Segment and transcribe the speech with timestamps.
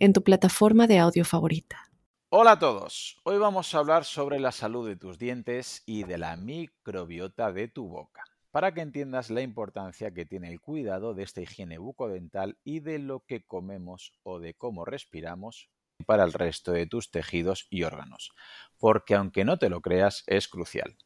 [0.00, 1.90] en tu plataforma de audio favorita.
[2.30, 6.16] Hola a todos, hoy vamos a hablar sobre la salud de tus dientes y de
[6.16, 11.24] la microbiota de tu boca, para que entiendas la importancia que tiene el cuidado de
[11.24, 15.68] esta higiene bucodental y de lo que comemos o de cómo respiramos
[16.06, 18.32] para el resto de tus tejidos y órganos,
[18.78, 20.96] porque aunque no te lo creas, es crucial.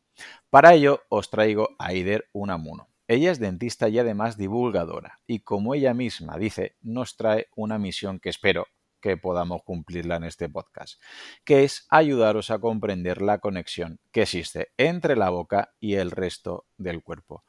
[0.50, 2.86] Para ello os traigo a Aider Unamuno.
[3.08, 8.20] Ella es dentista y además divulgadora, y como ella misma dice, nos trae una misión
[8.20, 8.68] que espero
[9.04, 10.98] que podamos cumplirla en este podcast,
[11.44, 16.64] que es ayudaros a comprender la conexión que existe entre la boca y el resto
[16.78, 17.44] del cuerpo.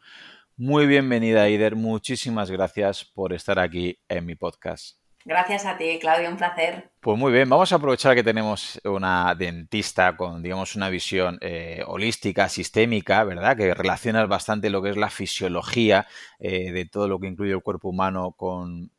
[0.58, 1.78] Muy bienvenida, Aider.
[1.78, 5.05] Muchísimas gracias por estar aquí en mi podcast.
[5.28, 6.92] Gracias a ti, Claudio, un placer.
[7.00, 11.84] Pues muy bien, vamos a aprovechar que tenemos una dentista con, digamos, una visión eh,
[11.88, 13.58] holística, sistémica, ¿verdad?
[13.58, 16.06] Que relaciona bastante lo que es la fisiología
[16.38, 18.92] eh, de todo lo que incluye el cuerpo humano con,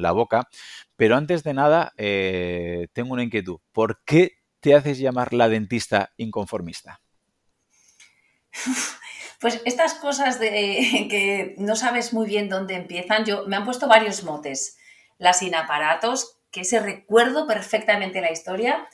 [0.00, 0.48] la boca.
[0.94, 3.58] Pero antes de nada, eh, tengo una inquietud.
[3.72, 7.00] ¿Por qué te haces llamar la dentista inconformista?
[9.40, 13.88] Pues estas cosas de que no sabes muy bien dónde empiezan, yo me han puesto
[13.88, 14.78] varios motes
[15.24, 18.86] las sin aparatos, que se recuerdo perfectamente la historia.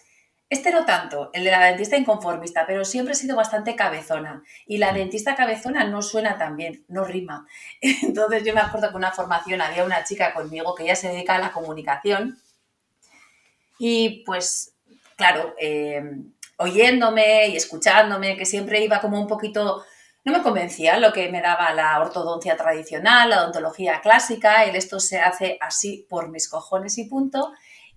[0.49, 4.45] Este no tanto, el de la dentista inconformista, pero siempre he sido bastante cabezona.
[4.65, 7.47] Y la dentista cabezona no suena tan bien, no rima.
[7.81, 11.35] Entonces yo me acuerdo que una formación había una chica conmigo que ya se dedica
[11.35, 12.39] a la comunicación.
[13.79, 14.75] Y pues,
[15.17, 16.03] claro, eh,
[16.59, 19.85] oyéndome y escuchándome, que siempre iba como un poquito
[20.25, 25.01] no me convencía lo que me daba la ortodoncia tradicional, la odontología clásica, el esto
[25.01, 27.53] se hace así por mis cojones y punto.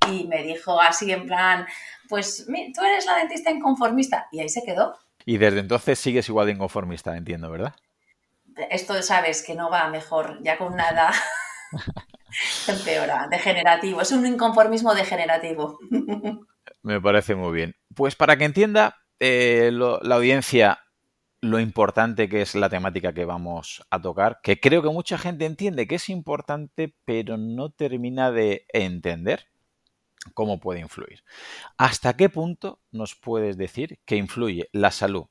[0.09, 1.65] Y me dijo así en plan,
[2.09, 4.27] pues tú eres la dentista inconformista.
[4.31, 4.97] Y ahí se quedó.
[5.25, 7.75] Y desde entonces sigues igual de inconformista, entiendo, ¿verdad?
[8.69, 11.13] Esto sabes que no va mejor, ya con una edad
[12.67, 14.01] empeora, degenerativo.
[14.01, 15.79] Es un inconformismo degenerativo.
[16.81, 17.75] Me parece muy bien.
[17.95, 20.82] Pues para que entienda eh, la audiencia
[21.43, 25.45] lo importante que es la temática que vamos a tocar, que creo que mucha gente
[25.45, 29.47] entiende que es importante, pero no termina de entender
[30.33, 31.25] cómo puede influir.
[31.77, 35.25] ¿Hasta qué punto nos puedes decir que influye la salud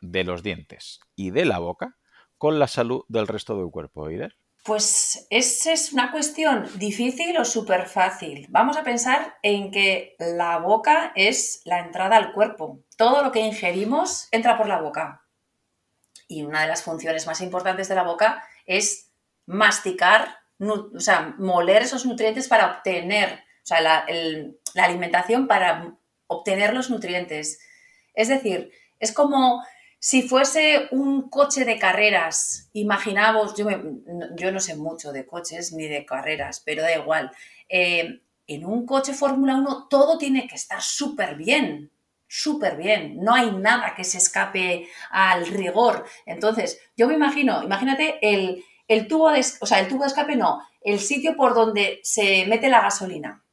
[0.00, 1.96] de los dientes y de la boca
[2.38, 4.36] con la salud del resto del cuerpo, Eider?
[4.62, 8.46] Pues esa es una cuestión difícil o súper fácil.
[8.50, 12.84] Vamos a pensar en que la boca es la entrada al cuerpo.
[12.96, 15.25] Todo lo que ingerimos entra por la boca.
[16.28, 19.10] Y una de las funciones más importantes de la boca es
[19.46, 24.06] masticar, o sea, moler esos nutrientes para obtener, o sea, la,
[24.76, 25.94] alimentación para
[26.26, 27.60] obtener los nutrientes.
[28.14, 29.64] Es decir, es como
[29.98, 33.66] si fuese un coche de carreras, imaginaos, yo,
[34.34, 37.30] yo, no sé mucho de coches ni de carreras, pero da igual.
[37.68, 41.90] Eh, en un coche Fórmula 1 todo tiene que estar súper bien,
[42.28, 46.04] súper bien, no hay nada que se escape al rigor.
[46.24, 50.60] Entonces, yo me imagino, imagínate el, tubo de, o sea, el tubo de escape no,
[50.82, 53.44] el sitio por donde se mete la gasolina.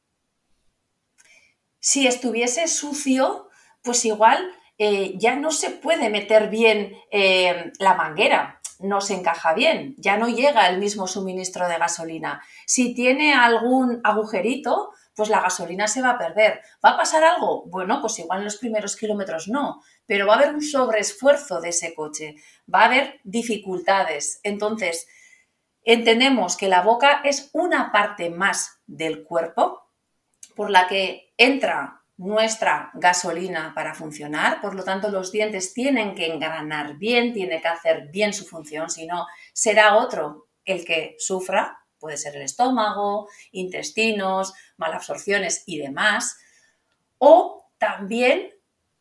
[1.78, 3.48] Si estuviese sucio,
[3.82, 9.54] pues igual eh, ya no se puede meter bien eh, la manguera, no se encaja
[9.54, 12.42] bien, ya no llega el mismo suministro de gasolina.
[12.66, 16.60] Si tiene algún agujerito, pues la gasolina se va a perder.
[16.84, 17.64] ¿Va a pasar algo?
[17.66, 21.70] Bueno, pues igual en los primeros kilómetros no, pero va a haber un sobreesfuerzo de
[21.70, 22.34] ese coche,
[22.72, 24.40] va a haber dificultades.
[24.42, 25.06] Entonces,
[25.82, 29.82] entendemos que la boca es una parte más del cuerpo
[30.56, 36.32] por la que entra nuestra gasolina para funcionar, por lo tanto los dientes tienen que
[36.32, 41.83] engranar bien, tiene que hacer bien su función, si no será otro el que sufra
[42.04, 46.36] puede ser el estómago, intestinos, malabsorciones y demás.
[47.16, 48.50] O también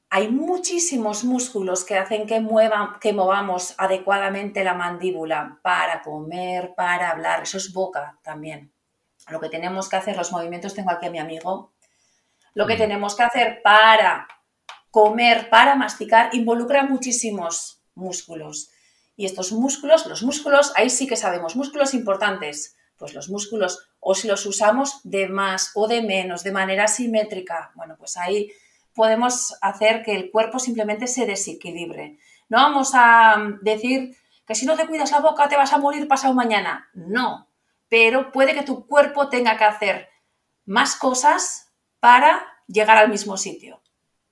[0.09, 7.09] hay muchísimos músculos que hacen que, muevan, que movamos adecuadamente la mandíbula para comer, para
[7.09, 7.43] hablar.
[7.43, 8.71] Eso es boca también.
[9.27, 11.73] Lo que tenemos que hacer, los movimientos, tengo aquí a mi amigo,
[12.53, 14.29] lo que tenemos que hacer para
[14.91, 18.69] comer, para masticar, involucra muchísimos músculos.
[19.17, 24.15] Y estos músculos, los músculos, ahí sí que sabemos, músculos importantes, pues los músculos, o
[24.15, 28.51] si los usamos de más o de menos, de manera simétrica, bueno, pues ahí
[28.93, 32.19] podemos hacer que el cuerpo simplemente se desequilibre.
[32.49, 36.07] No vamos a decir que si no te cuidas la boca te vas a morir
[36.07, 36.89] pasado mañana.
[36.93, 37.47] No,
[37.89, 40.09] pero puede que tu cuerpo tenga que hacer
[40.65, 43.81] más cosas para llegar al mismo sitio.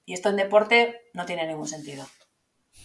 [0.05, 2.05] Y esto en deporte no tiene ningún sentido.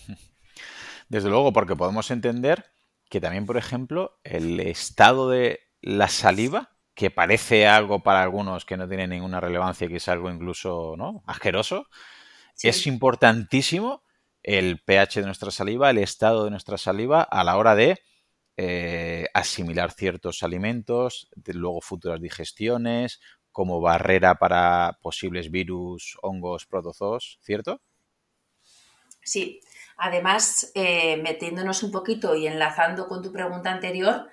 [1.09, 2.67] Desde luego, porque podemos entender
[3.09, 8.77] que también, por ejemplo, el estado de la saliva, que parece algo para algunos que
[8.77, 11.23] no tiene ninguna relevancia, que es algo incluso ¿no?
[11.27, 11.87] asqueroso,
[12.61, 14.03] es importantísimo
[14.43, 18.01] el pH de nuestra saliva, el estado de nuestra saliva a la hora de
[18.57, 23.21] eh, asimilar ciertos alimentos, de luego futuras digestiones,
[23.53, 27.81] como barrera para posibles virus, hongos, protozoos, ¿cierto?
[29.23, 29.61] Sí,
[29.97, 34.31] además, eh, metiéndonos un poquito y enlazando con tu pregunta anterior,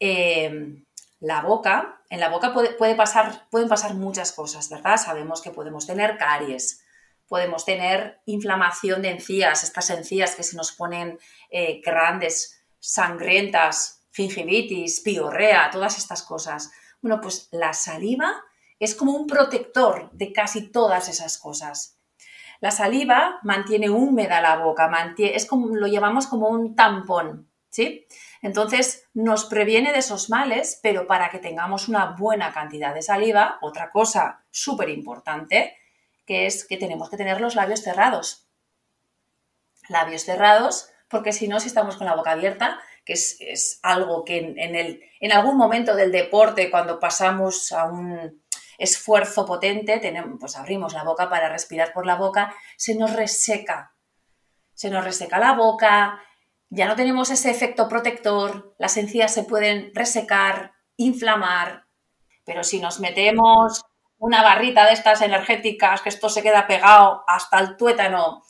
[0.00, 0.84] eh,
[1.20, 4.96] la boca, en la boca puede, pueden pasar muchas cosas, ¿verdad?
[4.96, 6.84] Sabemos que podemos tener caries,
[7.28, 11.18] podemos tener inflamación de encías, estas encías que se nos ponen
[11.50, 16.70] eh, grandes, sangrientas, gingivitis, piorrea, todas estas cosas.
[17.02, 18.42] Bueno, pues la saliva
[18.80, 21.98] es como un protector de casi todas esas cosas.
[22.60, 27.47] La saliva mantiene húmeda la boca, mantiene, es como, lo llamamos como un tampón,
[28.42, 33.58] Entonces nos previene de esos males, pero para que tengamos una buena cantidad de saliva,
[33.60, 35.76] otra cosa súper importante
[36.26, 38.46] que es que tenemos que tener los labios cerrados.
[39.88, 44.36] Labios cerrados, porque si no, si estamos con la boca abierta, que es, algo que
[44.38, 48.42] en, el, en algún momento del deporte, cuando pasamos a un
[48.76, 53.94] esfuerzo potente, tenemos, pues abrimos la boca para respirar por la boca, se nos reseca.
[54.74, 56.20] Se nos reseca la boca,
[56.70, 61.86] ya no tenemos ese efecto protector, las encías se pueden resecar, inflamar,
[62.44, 63.84] pero si nos metemos
[64.18, 68.42] una barrita de estas energéticas, que esto se queda pegado hasta el tuétano,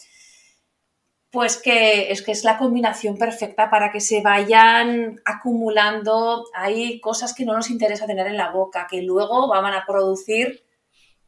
[1.30, 7.34] pues que es que es la combinación perfecta para que se vayan acumulando ahí cosas
[7.34, 10.64] que no nos interesa tener en la boca, que luego van a producir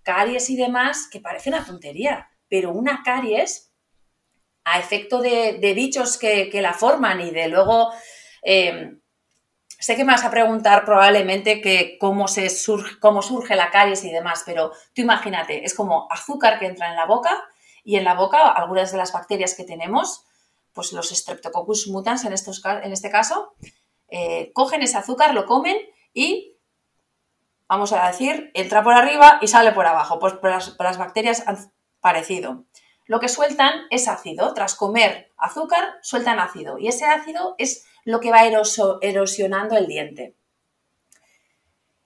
[0.02, 3.69] caries y demás, que parece una tontería, pero una caries,
[4.72, 7.90] a efecto de, bichos que, la forman y de luego
[8.42, 9.00] eh,
[9.80, 14.04] Sé que me vas a preguntar probablemente que cómo, se surge, cómo surge la caries
[14.04, 17.42] y demás, pero tú imagínate, es como azúcar que entra en la boca
[17.82, 20.26] y en la boca algunas de las bacterias que tenemos,
[20.74, 23.54] pues los Streptococcus mutans en, estos, en este caso,
[24.08, 25.78] eh, cogen ese azúcar, lo comen
[26.12, 26.58] y,
[27.66, 30.18] vamos a decir, entra por arriba y sale por abajo.
[30.18, 32.66] Pues las, las bacterias han parecido.
[33.10, 34.54] Lo que sueltan es ácido.
[34.54, 36.78] Tras comer azúcar, sueltan ácido.
[36.78, 40.36] Y ese ácido es lo que va erosionando el diente.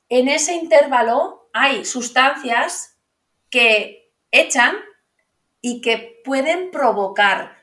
[0.08, 2.96] En ese intervalo hay sustancias
[3.50, 4.76] que echan
[5.60, 7.54] y que pueden provocar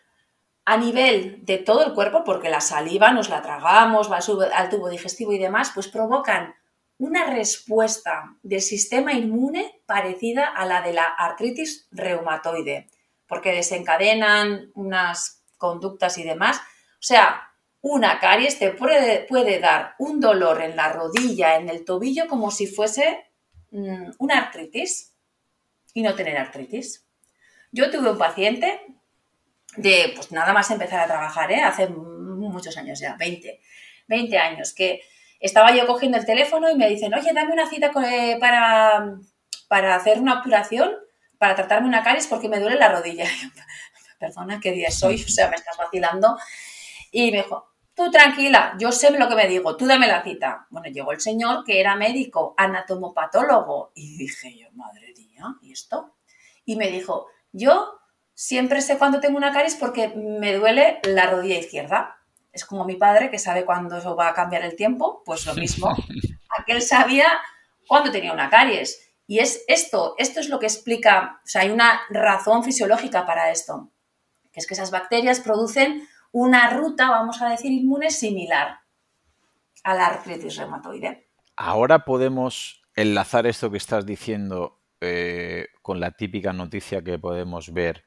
[0.64, 4.20] a nivel de todo el cuerpo, porque la saliva nos la tragamos, va
[4.54, 6.54] al tubo digestivo y demás, pues provocan
[7.00, 12.88] una respuesta del sistema inmune parecida a la de la artritis reumatoide,
[13.32, 16.58] porque desencadenan unas conductas y demás.
[16.58, 17.50] O sea,
[17.80, 22.68] una caries te puede, dar un dolor en la rodilla, en el tobillo, como si
[22.68, 23.32] fuese
[23.72, 25.16] mm, una artritis
[25.94, 27.08] y no tener artritis.
[27.72, 28.82] Yo tuve un paciente
[29.78, 31.62] de, pues nada más empezar a trabajar, ¿eh?
[31.62, 33.62] hace muchos años ya, 20,
[34.08, 35.04] 20 años, que
[35.40, 39.20] estaba yo cogiendo el teléfono y me dicen, oye, dame una cita eh, para,
[39.70, 40.92] para hacer una apuración,
[41.42, 43.26] para tratarme una caries porque me duele la rodilla.
[44.20, 45.16] Perdona, ¿qué día soy?
[45.16, 46.38] O sea, me estás vacilando.
[47.12, 50.68] Y me dijo, Tú tranquila, yo sé lo que me digo, tú dame la cita.
[50.70, 56.16] Bueno, llegó el señor que era médico, anatomopatólogo, y dije yo, madre mía, ¿y esto?
[56.64, 58.00] Y me dijo, yo
[58.34, 62.18] siempre sé cuándo tengo una caries porque me duele la rodilla izquierda.
[62.54, 65.90] Es como mi padre que sabe cuándo va a cambiar el tiempo, pues lo mismo.
[66.60, 67.28] Aquel sabía
[67.88, 69.11] cuándo tenía una caries.
[69.32, 73.50] Y es esto, esto es lo que explica, o sea, hay una razón fisiológica para
[73.50, 73.90] esto,
[74.52, 78.82] que es que esas bacterias producen una ruta, vamos a decir, inmune similar
[79.86, 81.30] a la artritis reumatoide.
[81.56, 88.04] Ahora podemos enlazar esto que estás diciendo eh, con la típica noticia que podemos ver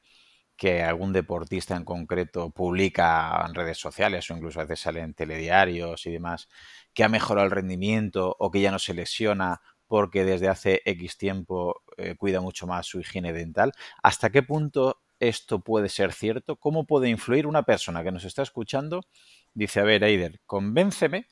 [0.55, 5.15] que algún deportista en concreto publica en redes sociales o incluso a veces sale en
[5.15, 6.49] telediarios y demás,
[6.93, 11.17] que ha mejorado el rendimiento o que ya no se lesiona porque desde hace X
[11.17, 13.71] tiempo eh, cuida mucho más su higiene dental.
[14.03, 16.57] ¿Hasta qué punto esto puede ser cierto?
[16.57, 19.01] ¿Cómo puede influir una persona que nos está escuchando?
[19.53, 21.27] Dice, a ver, Eider, convénceme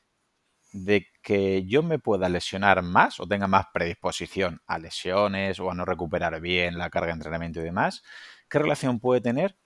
[0.72, 5.74] de que yo me pueda lesionar más o tenga más predisposición a lesiones o a
[5.74, 8.02] no recuperar bien la carga de entrenamiento y demás,
[8.48, 9.56] ¿qué relación puede tener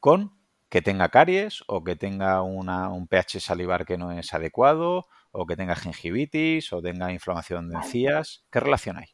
[0.00, 5.46] con que tenga caries o que tenga un pH salivar que no es adecuado o
[5.46, 8.44] que tenga gingivitis o tenga inflamación de encías?
[8.50, 9.08] ¿Qué relación hay?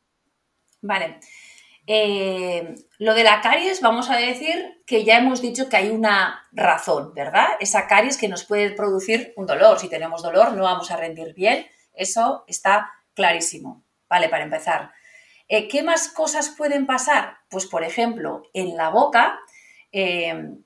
[0.82, 1.20] Vale.
[1.88, 6.48] Eh, lo de la caries, vamos a decir que ya hemos dicho que hay una
[6.50, 7.46] razón, ¿verdad?
[7.60, 9.78] Esa caries que nos puede producir un dolor.
[9.78, 11.66] Si tenemos dolor, no vamos a rendir bien.
[11.92, 13.84] Eso está clarísimo.
[14.08, 14.92] Vale, para empezar.
[15.48, 17.38] Eh, ¿Qué más cosas pueden pasar?
[17.48, 19.38] Pues, por ejemplo, en la boca,
[19.92, 20.58] eh,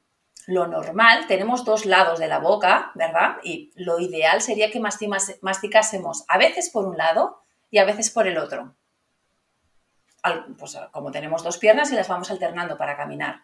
[0.47, 3.37] lo normal, tenemos dos lados de la boca, ¿verdad?
[3.43, 8.27] Y lo ideal sería que masticásemos a veces por un lado y a veces por
[8.27, 8.75] el otro
[10.59, 13.41] pues, como tenemos dos piernas y las vamos alternando para caminar.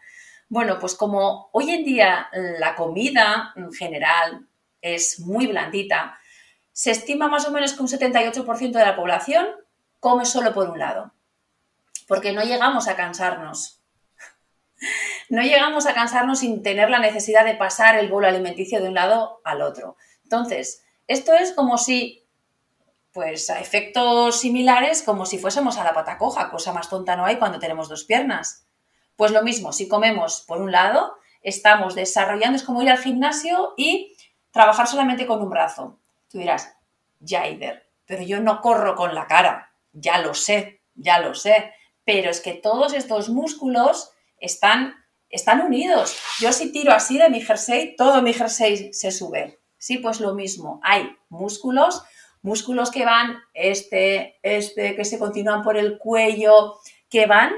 [0.49, 4.47] Bueno, pues como hoy en día la comida en general
[4.81, 6.19] es muy blandita,
[6.73, 9.47] se estima más o menos que un 78% de la población
[9.99, 11.13] come solo por un lado,
[12.07, 13.81] porque no llegamos a cansarnos.
[15.29, 18.95] No llegamos a cansarnos sin tener la necesidad de pasar el bolo alimenticio de un
[18.95, 19.97] lado al otro.
[20.23, 22.27] Entonces, esto es como si
[23.17, 27.25] pues a efectos similares como si fuésemos a la pata coja, cosa más tonta no
[27.25, 28.67] hay cuando tenemos dos piernas.
[29.17, 33.73] Pues lo mismo, si comemos por un lado, estamos desarrollando, es como ir al gimnasio
[33.79, 34.15] y
[34.51, 35.99] trabajar solamente con un brazo.
[36.29, 36.77] Tú dirás,
[37.27, 41.73] Jaider, pero yo no corro con la cara, ya lo sé, ya lo sé,
[42.05, 44.11] pero es que todos estos músculos
[44.47, 44.95] están,
[45.29, 46.17] están unidos.
[46.41, 49.59] Yo si tiro así de mi jersey, todo mi jersey se sube.
[49.79, 52.03] Sí, pues lo mismo, hay músculos
[52.47, 56.79] músculos que van, este, este, que se continúan por el cuello,
[57.11, 57.53] que van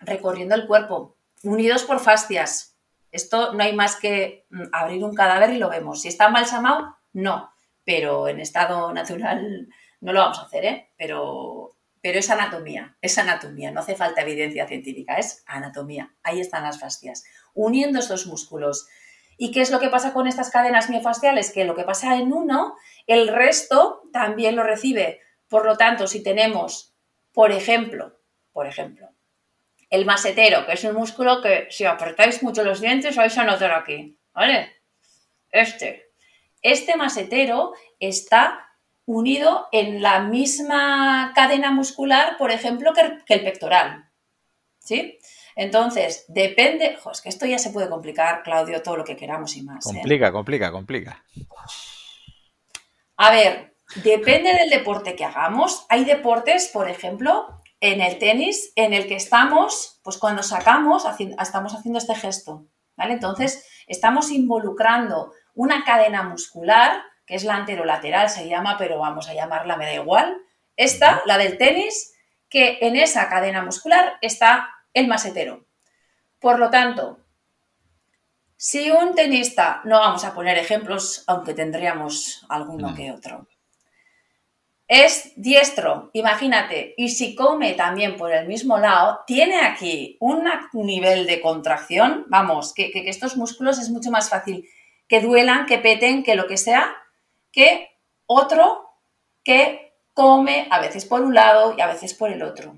[0.00, 2.76] recorriendo el cuerpo, unidos por fascias.
[3.12, 6.02] Esto no hay más que mm, abrir un cadáver y lo vemos.
[6.02, 7.52] Si está embalsamado, no,
[7.84, 9.68] pero en estado natural
[10.00, 10.90] no lo vamos a hacer, ¿eh?
[10.98, 16.14] Pero, pero es anatomía, es anatomía, no hace falta evidencia científica, es anatomía.
[16.22, 17.24] Ahí están las fascias,
[17.54, 18.88] uniendo estos músculos.
[19.36, 21.52] ¿Y qué es lo que pasa con estas cadenas miofasciales?
[21.52, 22.76] Que lo que pasa en uno
[23.06, 25.20] el resto también lo recibe.
[25.48, 26.94] Por lo tanto, si tenemos,
[27.32, 28.18] por ejemplo,
[28.52, 29.08] por ejemplo,
[29.90, 33.72] el masetero, que es un músculo que si apretáis mucho los dientes vais a notar
[33.72, 34.76] aquí, ¿vale?
[35.50, 36.10] Este.
[36.60, 38.67] Este masetero está
[39.08, 44.10] unido en la misma cadena muscular, por ejemplo, que el pectoral.
[44.78, 45.18] ¿Sí?
[45.56, 46.98] Entonces, depende.
[47.10, 49.86] es que esto ya se puede complicar, Claudio, todo lo que queramos y más.
[49.86, 49.94] ¿eh?
[49.94, 51.24] Complica, complica, complica.
[53.16, 53.74] A ver,
[54.04, 55.86] depende del deporte que hagamos.
[55.88, 61.06] Hay deportes, por ejemplo, en el tenis, en el que estamos, pues cuando sacamos,
[61.40, 63.14] estamos haciendo este gesto, ¿vale?
[63.14, 69.34] Entonces, estamos involucrando una cadena muscular, que es la anterolateral, se llama, pero vamos a
[69.34, 70.38] llamarla, me da igual.
[70.76, 72.14] Esta, la del tenis,
[72.48, 75.66] que en esa cadena muscular está el masetero.
[76.40, 77.20] Por lo tanto,
[78.56, 83.46] si un tenista, no vamos a poner ejemplos, aunque tendríamos alguno que otro,
[84.88, 91.26] es diestro, imagínate, y si come también por el mismo lado, tiene aquí un nivel
[91.26, 94.66] de contracción, vamos, que, que, estos músculos es mucho más fácil
[95.06, 96.96] que duelan, que peten, que lo que sea,
[97.52, 97.90] que
[98.26, 98.88] otro
[99.42, 102.76] que come a veces por un lado y a veces por el otro.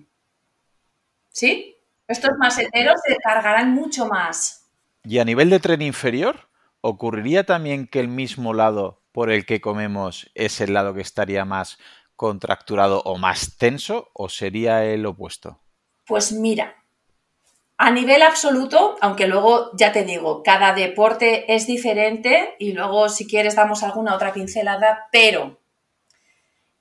[1.31, 1.77] ¿Sí?
[2.07, 4.69] Estos maseteros se cargarán mucho más.
[5.05, 6.49] Y a nivel de tren inferior,
[6.81, 11.45] ¿ocurriría también que el mismo lado por el que comemos es el lado que estaría
[11.45, 11.79] más
[12.17, 15.61] contracturado o más tenso o sería el opuesto?
[16.07, 16.80] Pues mira,
[17.83, 23.27] a nivel absoluto, aunque luego ya te digo, cada deporte es diferente y luego si
[23.27, 25.59] quieres damos alguna otra pincelada, pero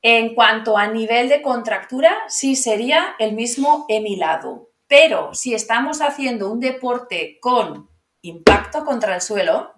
[0.02, 4.72] en cuanto a nivel de contractura, sí sería el mismo emilado.
[4.88, 7.90] Pero si estamos haciendo un deporte con
[8.22, 9.76] impacto contra el suelo,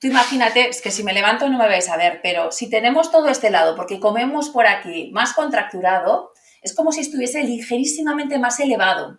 [0.00, 3.12] tú imagínate, es que si me levanto no me vais a ver, pero si tenemos
[3.12, 6.32] todo este lado, porque comemos por aquí más contracturado,
[6.62, 9.18] es como si estuviese ligerísimamente más elevado.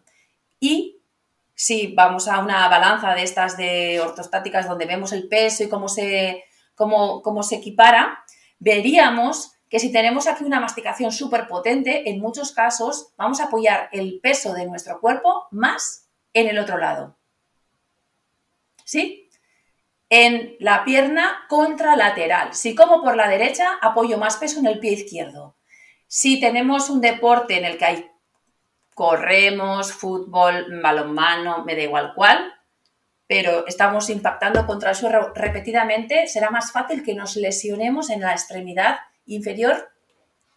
[0.59, 1.01] Y
[1.55, 5.87] si vamos a una balanza de estas de ortostáticas donde vemos el peso y cómo
[5.87, 6.43] se,
[6.75, 8.23] cómo, cómo se equipara,
[8.59, 13.89] veríamos que si tenemos aquí una masticación súper potente, en muchos casos vamos a apoyar
[13.91, 17.17] el peso de nuestro cuerpo más en el otro lado.
[18.91, 19.29] ¿sí?
[20.09, 22.53] En la pierna contralateral.
[22.53, 25.55] Si como por la derecha, apoyo más peso en el pie izquierdo.
[26.13, 28.11] Si tenemos un deporte en el que hay
[28.93, 32.53] corremos, fútbol, balonmano, me da igual cuál,
[33.27, 38.33] pero estamos impactando contra el suelo repetidamente, será más fácil que nos lesionemos en la
[38.33, 39.89] extremidad inferior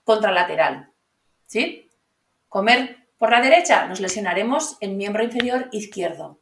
[0.03, 0.91] contralateral.
[1.47, 1.89] ¿Sí?
[2.49, 6.41] Comer por la derecha, nos lesionaremos en miembro inferior izquierdo.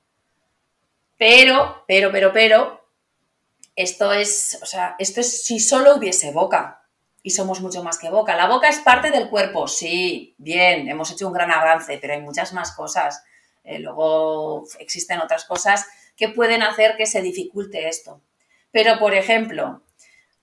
[1.19, 2.87] Pero, pero, pero, pero,
[3.77, 6.82] esto es, o sea, esto es si solo hubiese boca.
[7.23, 8.35] Y somos mucho más que boca.
[8.35, 12.21] La boca es parte del cuerpo, sí, bien, hemos hecho un gran avance, pero hay
[12.21, 13.23] muchas más cosas.
[13.65, 15.87] Eh, luego existen otras cosas
[16.17, 18.21] que pueden hacer que se dificulte esto.
[18.71, 19.83] Pero, por ejemplo,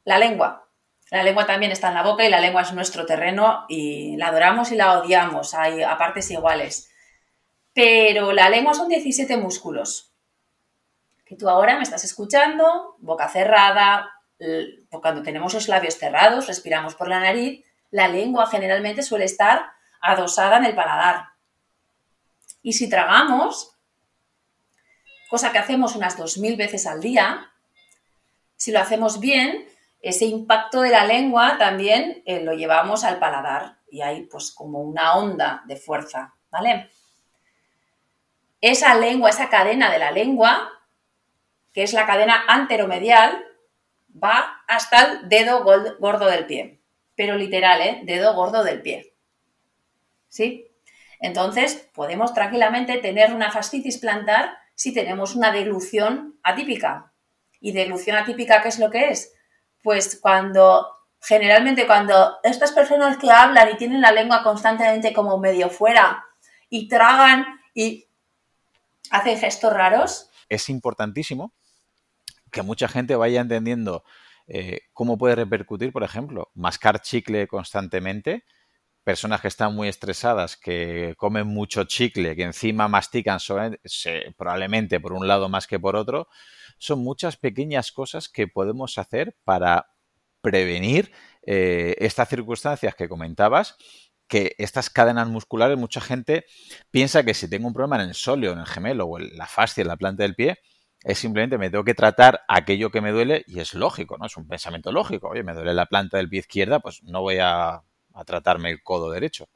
[0.05, 0.65] la lengua.
[1.11, 4.27] La lengua también está en la boca y la lengua es nuestro terreno y la
[4.27, 6.91] adoramos y la odiamos, hay a partes iguales.
[7.73, 10.11] Pero la lengua son 17 músculos.
[11.25, 14.11] Que tú ahora me estás escuchando, boca cerrada,
[14.89, 20.57] cuando tenemos los labios cerrados, respiramos por la nariz, la lengua generalmente suele estar adosada
[20.57, 21.29] en el paladar.
[22.61, 23.75] Y si tragamos,
[25.29, 27.51] cosa que hacemos unas 2.000 veces al día,
[28.55, 29.67] si lo hacemos bien,
[30.01, 34.81] ese impacto de la lengua también eh, lo llevamos al paladar y hay pues como
[34.81, 36.89] una onda de fuerza, ¿vale?
[38.61, 40.69] Esa lengua, esa cadena de la lengua,
[41.73, 43.45] que es la cadena anteromedial,
[44.21, 46.81] va hasta el dedo gordo del pie,
[47.15, 48.01] pero literal, ¿eh?
[48.03, 49.13] Dedo gordo del pie.
[50.27, 50.67] ¿Sí?
[51.19, 57.11] Entonces, podemos tranquilamente tener una fascitis plantar si tenemos una deglución atípica.
[57.59, 59.33] ¿Y deglución atípica qué es lo que es?
[59.83, 60.87] pues cuando,
[61.21, 66.25] generalmente cuando estas personas que hablan y tienen la lengua constantemente como medio fuera
[66.69, 68.07] y tragan y
[69.11, 70.29] hacen gestos raros.
[70.49, 71.53] Es importantísimo
[72.51, 74.03] que mucha gente vaya entendiendo
[74.47, 78.43] eh, cómo puede repercutir, por ejemplo, mascar chicle constantemente,
[79.03, 83.39] personas que están muy estresadas, que comen mucho chicle, que encima mastican
[84.37, 86.27] probablemente por un lado más que por otro,
[86.77, 89.87] son muchas pequeñas cosas que podemos hacer para
[90.41, 91.11] prevenir
[91.45, 93.77] eh, estas circunstancias que comentabas
[94.29, 96.45] que estas cadenas musculares, mucha gente
[96.91, 99.47] piensa que si tengo un problema en el sóleo, en el gemelo o en la
[99.47, 100.59] fascia, en la planta del pie,
[101.03, 104.25] es simplemente me tengo que tratar aquello que me duele y es lógico, ¿no?
[104.25, 105.29] Es un pensamiento lógico.
[105.29, 107.83] Oye, me duele la planta del pie izquierda, pues no voy a
[108.25, 109.47] tratarme el codo derecho.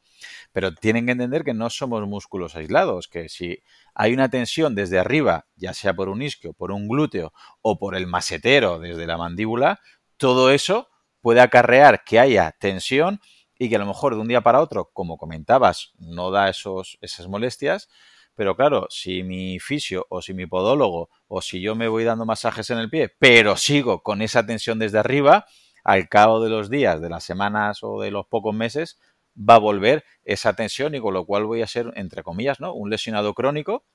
[0.51, 3.63] Pero tienen que entender que no somos músculos aislados, que si
[3.93, 7.95] hay una tensión desde arriba, ya sea por un isquio, por un glúteo o por
[7.95, 9.79] el masetero desde la mandíbula,
[10.17, 10.89] todo eso
[11.21, 13.19] puede acarrear que haya tensión
[13.57, 16.97] y que a lo mejor de un día para otro, como comentabas, no da esos,
[17.01, 17.89] esas molestias,
[18.35, 22.25] pero claro, si mi fisio o si mi podólogo o si yo me voy dando
[22.25, 25.45] masajes en el pie, pero sigo con esa tensión desde arriba,
[25.83, 28.99] al cabo de los días, de las semanas o de los pocos meses,
[29.37, 32.73] va a volver esa tensión y con lo cual voy a ser, entre comillas, ¿no?
[32.73, 33.85] un lesionado crónico.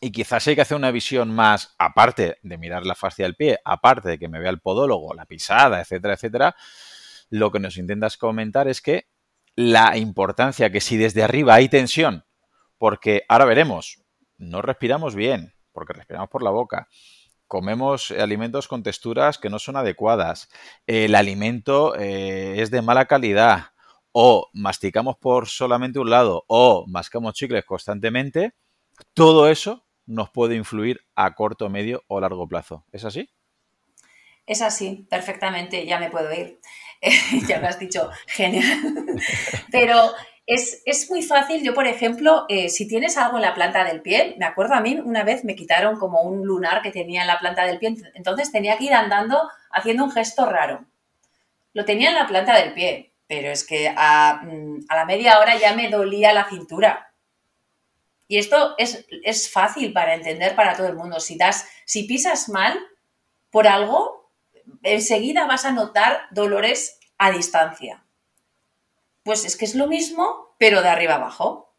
[0.00, 3.58] Y quizás hay que hacer una visión más, aparte de mirar la fascia del pie,
[3.64, 6.56] aparte de que me vea el podólogo, la pisada, etcétera, etcétera,
[7.30, 9.08] lo que nos intentas comentar es que
[9.56, 12.24] la importancia que si desde arriba hay tensión,
[12.84, 14.02] porque ahora veremos,
[14.36, 16.86] no respiramos bien, porque respiramos por la boca,
[17.46, 20.50] comemos alimentos con texturas que no son adecuadas,
[20.86, 23.68] el alimento eh, es de mala calidad,
[24.12, 28.52] o masticamos por solamente un lado o mascamos chicles constantemente,
[29.14, 32.84] todo eso nos puede influir a corto, medio o largo plazo.
[32.92, 33.30] ¿Es así?
[34.44, 36.60] Es así, perfectamente, ya me puedo ir.
[37.48, 38.82] ya me has dicho, genial.
[39.72, 40.12] Pero
[40.46, 41.62] es, muy fácil.
[41.62, 44.80] Yo, por ejemplo, eh, si tienes algo en la planta del pie, me acuerdo a
[44.80, 47.94] mí, una vez me quitaron como un lunar que tenía en la planta del pie,
[48.14, 50.84] entonces tenía que ir andando haciendo un gesto raro.
[51.72, 55.56] Lo tenía en la planta del pie pero es que mm, a, la media hora
[55.58, 57.12] ya me dolía la cintura.
[58.26, 61.20] Y esto es, fácil para entender para todo el mundo.
[61.20, 62.78] Si, das, si pisas mal
[63.50, 64.30] por algo,
[64.82, 68.02] enseguida vas a notar dolores a distancia.
[69.24, 71.74] Pues es que es lo mismo, pero de arriba abajo.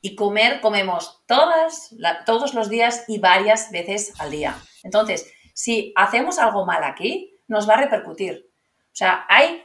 [0.00, 1.94] Y comer, comemos todas,
[2.26, 4.58] todos los días y varias veces al día.
[4.82, 8.50] Entonces, si hacemos algo mal aquí, nos va a repercutir.
[8.86, 9.62] O sea, hay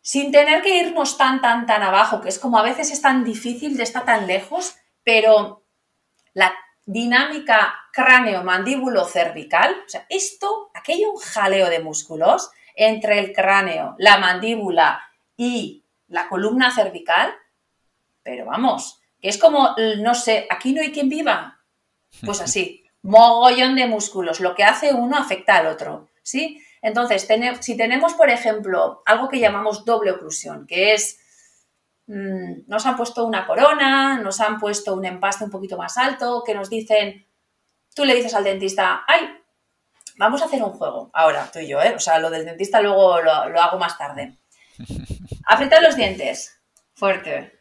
[0.00, 3.22] sin tener que irnos tan, tan, tan abajo, que es como a veces es tan
[3.22, 5.64] difícil de estar tan lejos, pero
[6.32, 6.54] la
[6.86, 15.02] dinámica cráneo-mandíbulo-cervical, o sea, esto, aquello un jaleo de músculos entre el cráneo, la mandíbula
[15.36, 15.79] y
[16.10, 17.32] la columna cervical,
[18.22, 21.58] pero vamos, que es como, no sé, aquí no hay quien viva.
[22.24, 26.62] Pues así, mogollón de músculos, lo que hace uno afecta al otro, ¿sí?
[26.82, 27.26] Entonces,
[27.60, 31.18] si tenemos, por ejemplo, algo que llamamos doble oclusión, que es,
[32.06, 36.42] mm, nos han puesto una corona, nos han puesto un empaste un poquito más alto,
[36.44, 37.26] que nos dicen,
[37.94, 39.28] tú le dices al dentista, ay,
[40.16, 41.94] vamos a hacer un juego, ahora tú y yo, ¿eh?
[41.94, 44.36] O sea, lo del dentista luego lo, hago más tarde.
[45.50, 46.62] Aprieta los dientes,
[46.94, 47.58] fuerte.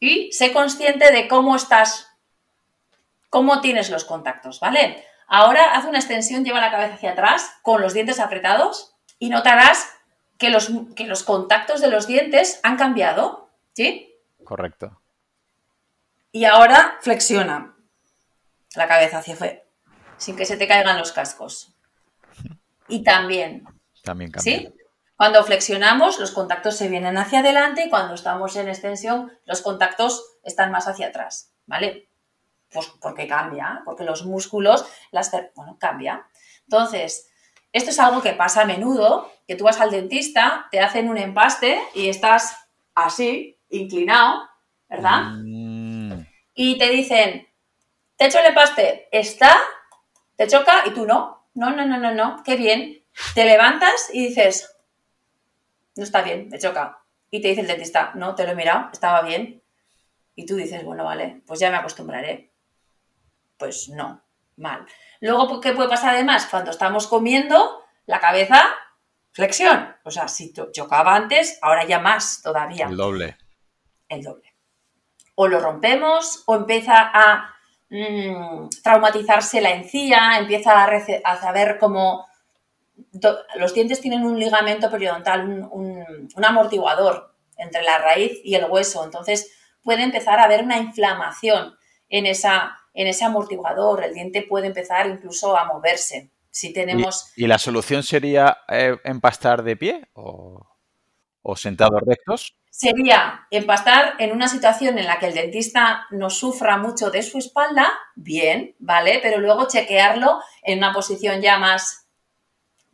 [0.00, 2.10] Y sé consciente de cómo estás,
[3.30, 5.02] cómo tienes los contactos, ¿vale?
[5.26, 9.88] Ahora haz una extensión, lleva la cabeza hacia atrás con los dientes apretados y notarás
[10.36, 14.14] que los, que los contactos de los dientes han cambiado, ¿sí?
[14.44, 15.00] Correcto.
[16.32, 17.76] Y ahora flexiona
[18.76, 19.62] la cabeza hacia afuera,
[20.18, 21.74] sin que se te caigan los cascos.
[22.88, 23.64] Y también.
[24.02, 24.58] También cambia.
[24.58, 24.79] ¿Sí?
[25.20, 30.38] Cuando flexionamos, los contactos se vienen hacia adelante y cuando estamos en extensión, los contactos
[30.44, 32.08] están más hacia atrás, ¿vale?
[32.72, 36.26] Pues porque cambia, porque los músculos, las, bueno, cambia.
[36.62, 37.30] Entonces,
[37.70, 41.18] esto es algo que pasa a menudo, que tú vas al dentista, te hacen un
[41.18, 42.56] empaste y estás
[42.94, 44.48] así, inclinado,
[44.88, 45.32] ¿verdad?
[45.44, 46.24] Mm.
[46.54, 47.46] Y te dicen,
[48.16, 49.54] te echo el empaste, está,
[50.36, 51.46] te choca y tú no.
[51.52, 53.04] No, no, no, no, no, qué bien.
[53.34, 54.79] Te levantas y dices,
[55.96, 56.98] no está bien, me choca.
[57.30, 59.62] Y te dice el dentista, no, te lo he mirado, estaba bien.
[60.34, 62.50] Y tú dices, bueno, vale, pues ya me acostumbraré
[63.60, 64.24] pues no,
[64.56, 64.86] mal.
[65.20, 66.48] Luego, ¿qué puede pasar además?
[66.50, 68.64] Cuando estamos comiendo, la cabeza,
[69.30, 69.94] flexión.
[70.02, 72.86] O sea, si chocaba antes, ahora ya más todavía.
[72.86, 73.36] El doble.
[74.08, 74.54] El doble.
[75.36, 77.54] O lo rompemos, o empieza a
[77.90, 82.26] mm, traumatizarse la encía, empieza a, saber cómo...
[83.56, 89.04] Los dientes tienen un ligamento periodontal, un, un amortiguador entre la raíz y el hueso.
[89.04, 91.74] Entonces puede empezar a haber una inflamación
[92.08, 96.30] en esa en ese amortiguador, el diente puede empezar incluso a moverse.
[96.50, 97.32] Si tenemos...
[97.36, 100.66] ¿Y, la solución sería eh, empastar de pie o,
[101.54, 102.56] sentados rectos?
[102.70, 107.38] Sería empastar en una situación en la que el dentista no sufra mucho de su
[107.38, 109.20] espalda, bien, ¿vale?
[109.22, 112.08] Pero luego chequearlo en una posición ya más...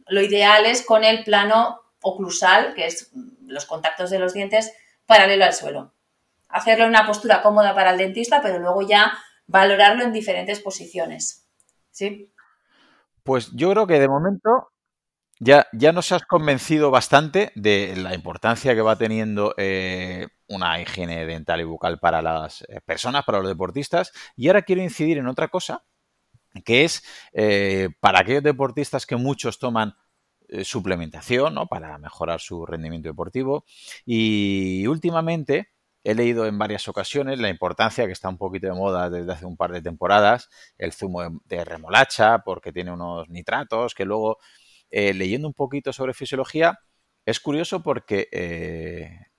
[0.08, 3.10] Lo ideal es con el plano oclusal, que es
[3.46, 4.72] los contactos de los dientes,
[5.06, 5.94] paralelo al suelo.
[6.48, 9.12] Hacerlo en una postura cómoda para el dentista, pero luego ya
[9.46, 11.48] valorarlo en diferentes posiciones.
[11.90, 12.32] ¿Sí?
[13.22, 14.70] Pues yo creo que de momento
[15.40, 21.26] ya, ya nos has convencido bastante de la importancia que va teniendo eh, una higiene
[21.26, 24.12] dental y bucal para las eh, personas, para los deportistas.
[24.36, 25.84] Y ahora quiero incidir en otra cosa,
[26.62, 29.94] que es eh, para aquellos deportistas que muchos toman
[30.62, 31.66] suplementación ¿no?
[31.66, 33.64] para mejorar su rendimiento deportivo.
[34.04, 35.70] Y últimamente
[36.06, 39.44] He leído en varias ocasiones la importancia que está un poquito de moda desde hace
[39.44, 44.38] un par de temporadas, el zumo de remolacha, porque tiene unos nitratos, que luego,
[44.88, 46.78] eh, leyendo un poquito sobre fisiología,
[47.24, 48.28] es curioso porque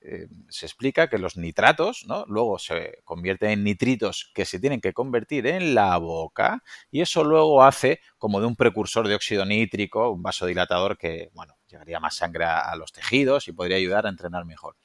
[0.09, 2.23] eh, se explica que los nitratos ¿no?
[2.27, 7.25] luego se convierten en nitritos que se tienen que convertir en la boca y eso
[7.25, 12.15] luego hace como de un precursor de óxido nítrico, un vasodilatador que, bueno, llegaría más
[12.15, 14.77] sangre a los tejidos y podría ayudar a entrenar mejor.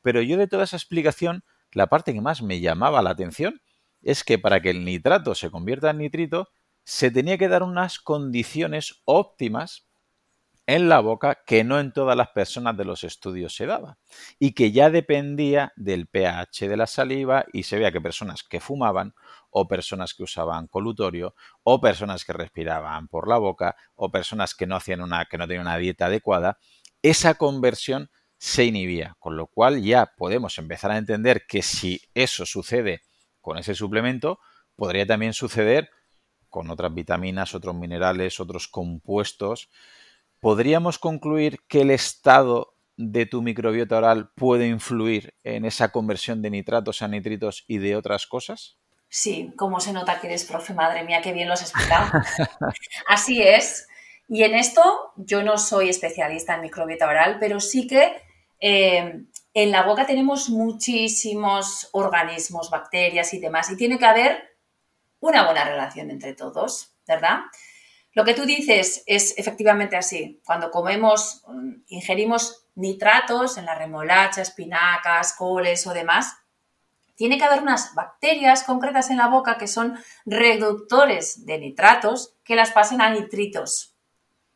[0.00, 3.60] Pero yo de toda esa explicación, la parte que más me llamaba la atención
[4.02, 6.48] es que para que el nitrato se convierta en nitrito,
[6.84, 9.89] se tenía que dar unas condiciones óptimas
[10.70, 13.98] en la boca que no en todas las personas de los estudios se daba
[14.38, 18.60] y que ya dependía del pH de la saliva y se veía que personas que
[18.60, 19.14] fumaban
[19.50, 24.68] o personas que usaban colutorio o personas que respiraban por la boca o personas que
[24.68, 26.58] no hacían una que no tenían una dieta adecuada,
[27.02, 32.46] esa conversión se inhibía, con lo cual ya podemos empezar a entender que si eso
[32.46, 33.02] sucede
[33.40, 34.38] con ese suplemento,
[34.76, 35.90] podría también suceder
[36.48, 39.68] con otras vitaminas, otros minerales, otros compuestos.
[40.40, 46.50] ¿Podríamos concluir que el estado de tu microbiota oral puede influir en esa conversión de
[46.50, 48.78] nitratos a nitritos y de otras cosas?
[49.08, 52.10] Sí, como se nota que eres profe, madre mía, qué bien lo has explicado.
[53.08, 53.86] Así es.
[54.28, 58.22] Y en esto yo no soy especialista en microbiota oral, pero sí que
[58.60, 64.56] eh, en la boca tenemos muchísimos organismos, bacterias y demás, y tiene que haber
[65.18, 67.40] una buena relación entre todos, ¿verdad?
[68.12, 70.40] Lo que tú dices es efectivamente así.
[70.44, 76.36] Cuando comemos, mm, ingerimos nitratos en la remolacha, espinacas, coles o demás,
[77.14, 82.56] tiene que haber unas bacterias concretas en la boca que son reductores de nitratos que
[82.56, 83.94] las pasen a nitritos.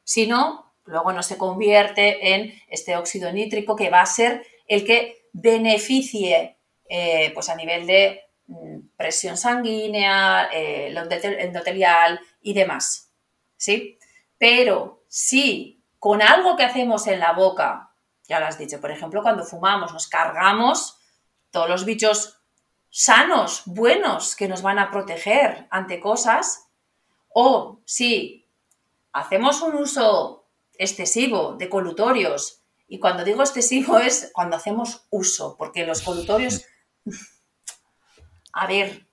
[0.02, 4.84] Si no, luego no se convierte en este óxido nítrico que va a ser el
[4.84, 6.56] que beneficie
[6.88, 10.94] eh, pues a nivel de mm, presión sanguínea, eh,
[11.38, 13.03] endotelial y demás.
[13.64, 13.98] ¿Sí?
[14.36, 17.94] Pero si con algo que hacemos en la boca,
[18.28, 20.98] ya lo has dicho, por ejemplo, cuando fumamos, nos cargamos
[21.50, 22.42] todos los bichos
[22.90, 26.68] sanos, buenos, que nos van a proteger ante cosas,
[27.36, 28.46] O si
[29.12, 35.86] hacemos un uso excesivo de colutorios, y cuando digo excesivo es cuando hacemos uso, porque
[35.86, 36.66] los colutorios,
[38.52, 39.08] a ver,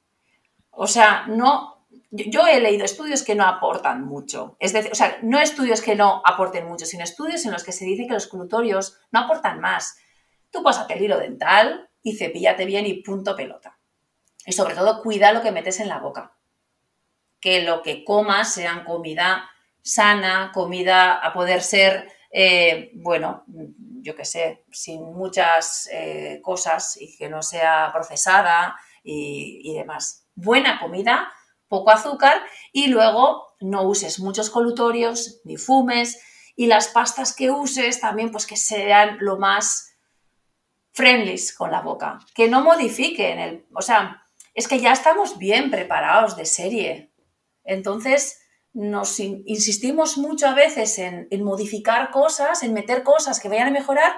[0.72, 1.81] o sea, no,
[2.12, 5.96] yo he leído estudios que no aportan mucho, es decir, o sea, no estudios que
[5.96, 9.62] no aporten mucho, sino estudios en los que se dice que los colutorios no aportan
[9.62, 9.98] más.
[10.50, 13.80] Tú pásate el hilo dental y cepíllate bien y punto pelota.
[14.46, 16.36] Y sobre todo, cuida lo que metes en la boca.
[17.40, 19.50] Que lo que comas sean comida
[19.82, 27.16] sana, comida a poder ser, eh, bueno, yo qué sé, sin muchas eh, cosas y
[27.18, 30.28] que no sea procesada y, y demás.
[30.36, 31.32] Buena comida,
[31.72, 36.20] poco azúcar y luego no uses muchos colutorios ni fumes
[36.58, 39.96] y las pastas que uses también pues que sean lo más
[40.92, 44.22] friendly con la boca, que no modifiquen el, o sea,
[44.54, 47.14] es que ya estamos bien preparados de serie.
[47.64, 48.42] Entonces,
[48.74, 54.12] nos insistimos mucho a veces en, modificar cosas, en meter cosas que vayan a mejorar,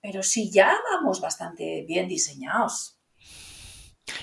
[0.00, 2.91] pero si ya vamos bastante bien diseñados.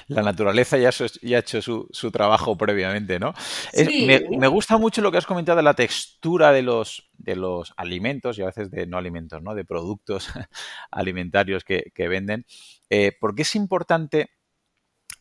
[0.07, 3.33] La naturaleza ya, ha hecho su, trabajo previamente, ¿no?
[3.75, 8.37] me, gusta mucho lo que has comentado de la textura de los, de los alimentos
[8.37, 9.55] y a veces de no alimentos, ¿no?
[9.55, 10.29] De productos
[10.91, 12.45] alimentarios que, venden.
[12.89, 14.31] Eh, porque es importante,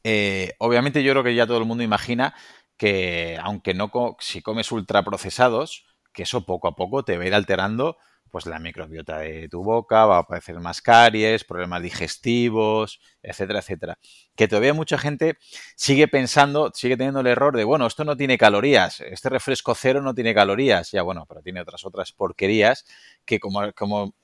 [0.02, 2.34] eh, obviamente yo creo que ya todo el mundo imagina
[2.76, 3.90] que aunque no,
[4.20, 7.96] si comes ultraprocesados, que eso poco a poco te va a ir alterando
[8.30, 13.98] pues la microbiota de tu boca, va a aparecer más caries, problemas digestivos, etcétera, etcétera.
[14.36, 15.38] Que todavía mucha gente
[15.76, 20.02] sigue pensando, sigue teniendo el error de, bueno, esto no tiene calorías, este refresco cero
[20.02, 22.84] no tiene calorías, ya bueno, pero tiene otras otras porquerías
[23.24, 24.14] que como, como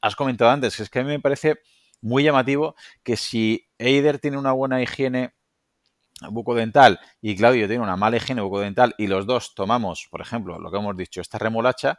[0.00, 1.58] has comentado antes, es que a mí me parece
[2.00, 5.34] muy llamativo que si Eider tiene una buena higiene
[6.30, 10.70] bucodental y Claudio tiene una mala higiene bucodental y los dos tomamos, por ejemplo, lo
[10.70, 11.98] que hemos dicho, esta remolacha,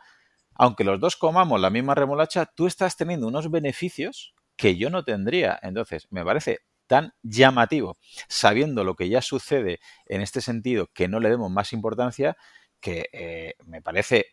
[0.55, 5.03] aunque los dos comamos la misma remolacha, tú estás teniendo unos beneficios que yo no
[5.03, 5.59] tendría.
[5.61, 11.19] Entonces, me parece tan llamativo, sabiendo lo que ya sucede en este sentido, que no
[11.19, 12.37] le demos más importancia,
[12.79, 14.27] que eh, me parece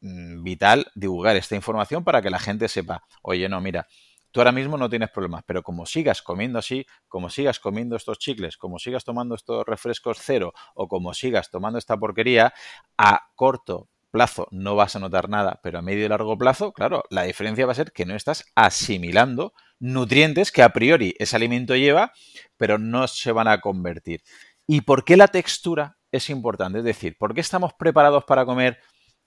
[0.00, 3.86] mm, vital divulgar esta información para que la gente sepa, oye, no, mira,
[4.30, 8.18] Tú ahora mismo no tienes problemas, pero como sigas comiendo así, como sigas comiendo estos
[8.18, 12.52] chicles, como sigas tomando estos refrescos cero o como sigas tomando esta porquería,
[12.98, 17.04] a corto plazo no vas a notar nada, pero a medio y largo plazo, claro,
[17.10, 21.76] la diferencia va a ser que no estás asimilando nutrientes que a priori ese alimento
[21.76, 22.12] lleva,
[22.56, 24.22] pero no se van a convertir.
[24.66, 26.78] ¿Y por qué la textura es importante?
[26.78, 28.78] Es decir, ¿por qué estamos preparados para comer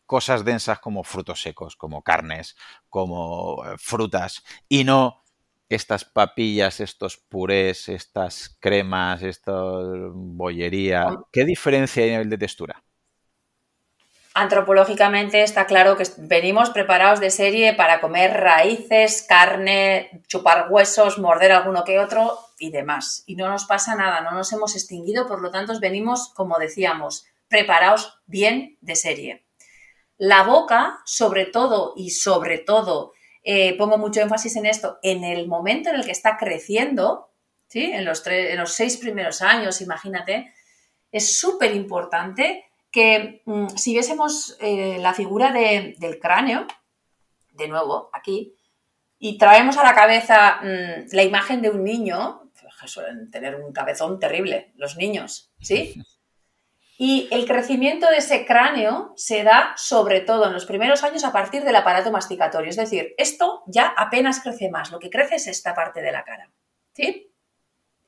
[0.06, 2.58] cosas densas como frutos secos, como carnes,
[2.89, 5.22] como eh, frutas, y no
[5.70, 9.54] estas papillas, estos purés, estas cremas, esta
[10.13, 11.17] bollería.
[11.32, 12.84] ¿Qué diferencia hay a nivel de textura?
[14.34, 21.52] Antropológicamente está claro que venimos preparados de serie para comer raíces, carne, chupar huesos, morder
[21.52, 23.24] alguno que otro y demás.
[23.26, 27.26] Y no nos pasa nada, no nos hemos extinguido, por lo tanto venimos, como decíamos,
[27.50, 29.46] preparados bien de serie.
[30.17, 33.12] La boca, sobre todo y sobre todo,
[33.44, 37.34] eh, pongo mucho énfasis en esto, en el momento en el que está creciendo,
[37.67, 37.84] ¿sí?
[37.91, 40.54] en, los en los seis primeros años, imagínate,
[41.12, 46.67] es súper importante que mm, si viésemos eh, la figura del cráneo,
[47.51, 48.56] de nuevo, aquí,
[49.19, 52.41] y traemos a la cabeza mm, la imagen de un niño,
[52.88, 56.01] suelen tener un cabezón terrible, los niños, ¿sí?
[56.97, 61.32] Y el crecimiento de ese cráneo se da sobre todo en los primeros años a
[61.32, 62.69] partir del aparato masticatorio.
[62.69, 66.23] Es decir, esto ya apenas crece más, lo que crece es esta parte de la
[66.23, 66.51] cara.
[66.93, 67.34] ¿Sí?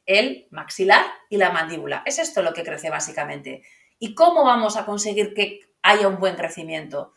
[0.06, 2.04] El maxilar y la mandíbula.
[2.06, 3.64] Es esto lo que crece básicamente.
[4.04, 7.14] ¿Y cómo vamos a conseguir que haya un buen crecimiento?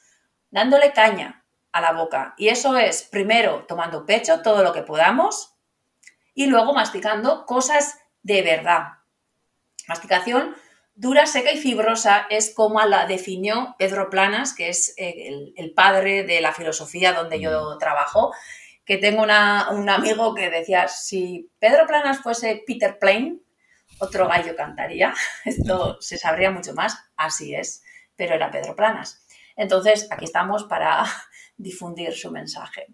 [0.53, 2.35] Dándole caña a la boca.
[2.39, 5.57] Y eso es, primero, tomando pecho todo lo que podamos
[6.33, 8.83] y luego masticando cosas de verdad.
[9.89, 10.55] Masticación
[10.95, 16.23] Dura, seca y fibrosa es como la definió Pedro Planas, que es eh, el, padre
[16.23, 17.79] de la filosofía donde yo mm.
[17.79, 18.33] trabajo,
[18.85, 23.43] que tengo un amigo que decía, si Pedro Planas fuese Peter Plain,
[23.99, 27.83] otro gallo cantaría, esto se sabría mucho más, así es,
[28.17, 29.27] pero era Pedro Planas.
[29.57, 31.05] Entonces, aquí estamos para
[31.57, 32.87] difundir su mensaje.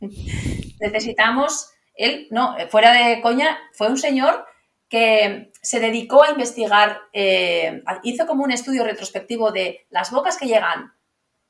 [0.80, 4.46] Necesitamos, él, no, fuera de coña, fue un señor
[4.88, 10.46] que se dedicó a investigar, eh, hizo como un estudio retrospectivo de las bocas que
[10.46, 10.92] llegan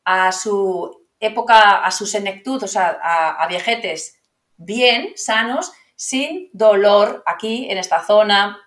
[0.04, 4.20] a su época, a su senectud, o sea, a, a viejetes
[4.56, 8.58] bien, sanos, sin dolor aquí en esta zona,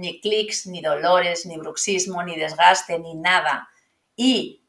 [0.00, 3.68] ni clics, ni dolores, ni bruxismo, ni desgaste, ni nada.
[4.16, 4.66] Y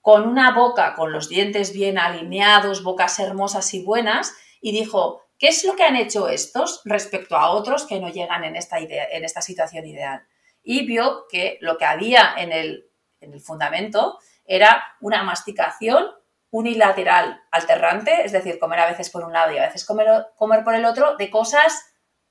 [0.00, 5.48] con una boca, con los dientes bien alineados, bocas hermosas y buenas, y dijo, ¿qué
[5.48, 9.06] es lo que han hecho estos respecto a otros que no llegan en esta, idea,
[9.10, 10.26] en esta situación ideal?
[10.62, 16.06] Y vio que lo que había en el, en el fundamento era una masticación
[16.50, 20.64] unilateral alterante, es decir, comer a veces por un lado y a veces comer, comer
[20.64, 21.87] por el otro, de cosas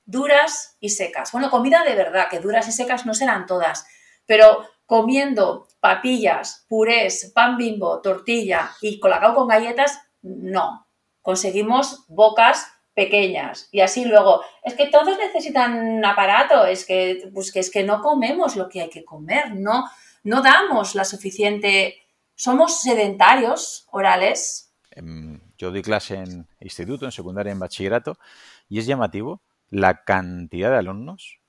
[0.08, 1.30] duras y secas.
[1.32, 3.86] Bueno, comida de verdad, que duras y secas no serán todas,
[4.26, 10.88] pero comiendo papillas, purés, pan bimbo, tortilla y colacao con galletas, no.
[11.20, 17.60] Conseguimos bocas pequeñas y así luego, es que todos necesitan aparato, es que, pues que
[17.60, 19.84] es que no comemos lo que hay que comer, no,
[20.24, 21.96] no damos la suficiente
[22.34, 24.72] somos sedentarios orales.
[24.92, 28.16] Em, yo doy clase en instituto, en secundaria, en bachillerato,
[28.70, 31.40] y es llamativo la cantidad de alumnos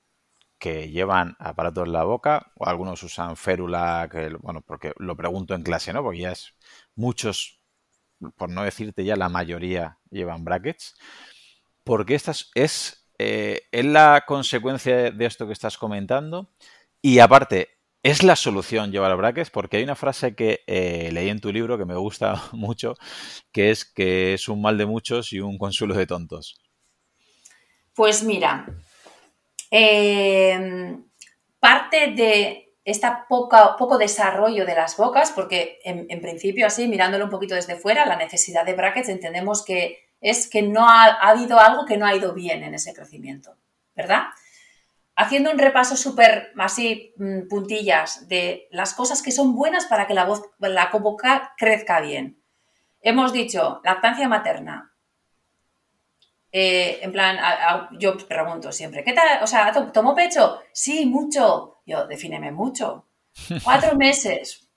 [0.58, 4.08] que llevan aparatos en la boca, o algunos usan férula,
[4.40, 6.02] bueno, porque lo pregunto en clase, ¿no?
[6.02, 6.54] Porque ya es
[6.94, 7.62] muchos,
[8.36, 10.94] por no decirte ya la mayoría, llevan brackets.
[11.82, 16.52] Porque esta es, eh, es la consecuencia de esto que estás comentando.
[17.02, 19.50] Y aparte, ¿Es la solución llevar brackets?
[19.50, 22.94] Porque hay una frase que eh, leí en tu libro que me gusta mucho,
[23.52, 26.58] que es que es un mal de muchos y un consuelo de tontos.
[28.00, 28.64] Pues mira,
[29.70, 31.04] em,
[31.58, 37.54] parte de este poco desarrollo de las bocas, porque en, principio así, mirándolo un poquito
[37.54, 41.98] desde fuera, la necesidad de brackets entendemos que es que no ha habido algo que
[41.98, 43.58] no ha ido bien en ese crecimiento,
[43.94, 44.28] ¿verdad?
[45.14, 50.14] haciendo un repaso súper así, mm, puntillas, de las cosas que son buenas para que
[50.14, 52.42] la, voz, la boca crezca bien.
[53.02, 54.89] Hemos dicho lactancia materna.
[56.52, 57.38] Eh, en plan,
[57.98, 59.42] yo pregunto siempre, ¿qué tal?
[59.42, 60.60] O sea, ¿tomó pecho?
[60.72, 61.80] Sí, mucho.
[61.86, 63.06] Yo, defíneme mucho.
[63.64, 64.68] Cuatro meses.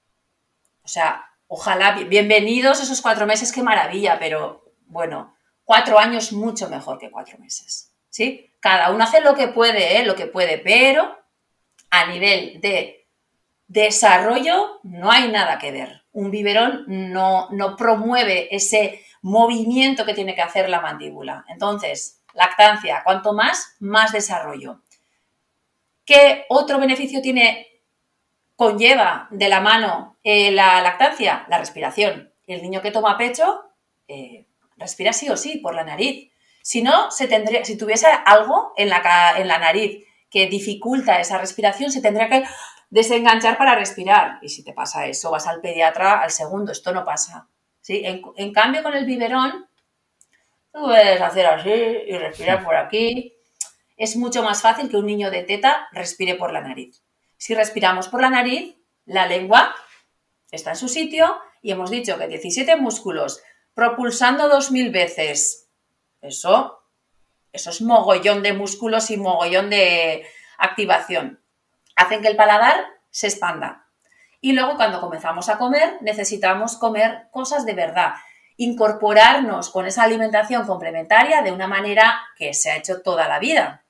[0.84, 7.00] O sea, ojalá, bienvenidos esos cuatro meses, qué maravilla, pero bueno, cuatro años mucho mejor
[7.00, 7.94] que cuatro meses.
[8.10, 8.52] ¿Sí?
[8.60, 10.06] Cada uno hace lo que puede, ¿eh?
[10.06, 11.18] lo que puede, pero
[11.90, 13.08] a nivel de
[13.68, 16.04] desarrollo no hay nada que ver.
[16.12, 21.46] Un biberón no, no promueve ese movimiento que tiene que hacer la mandíbula.
[21.48, 24.82] Entonces, lactancia, cuanto más, más desarrollo.
[26.06, 27.68] ¿Qué otro beneficio tiene,
[28.56, 31.46] conlleva de la mano eh, la lactancia?
[31.48, 32.34] La respiración.
[32.46, 33.64] El niño que toma pecho
[34.10, 36.30] eh, respira sí o sí por la nariz.
[36.62, 41.38] Si no, se tendría, si tuviese algo en la, en la nariz que dificulta esa
[41.38, 42.44] respiración, se tendría que
[42.90, 44.40] desenganchar para respirar.
[44.42, 46.74] Y si te pasa eso, vas al pediatra al segundo.
[46.74, 47.48] Esto no pasa.
[47.84, 48.02] ¿Sí?
[48.04, 49.68] En, cambio, con el biberón,
[50.72, 53.36] tú puedes hacer así y respirar por aquí.
[53.96, 57.04] Es mucho más fácil que un niño de teta respire por la nariz.
[57.38, 59.76] Si respiramos por la nariz, la lengua
[60.50, 63.44] está en su sitio y hemos dicho que 17 músculos
[63.74, 65.70] propulsando 2.000 veces
[66.22, 66.82] eso,
[67.52, 70.26] eso es mogollón de músculos y mogollón de
[70.58, 71.44] activación.
[71.96, 73.83] Hacen que el paladar se expanda.
[74.44, 78.16] Y luego cuando comenzamos a comer, necesitamos comer cosas de verdad,
[78.58, 83.86] incorporarnos con esa alimentación complementaria de una manera que se ha hecho toda la vida.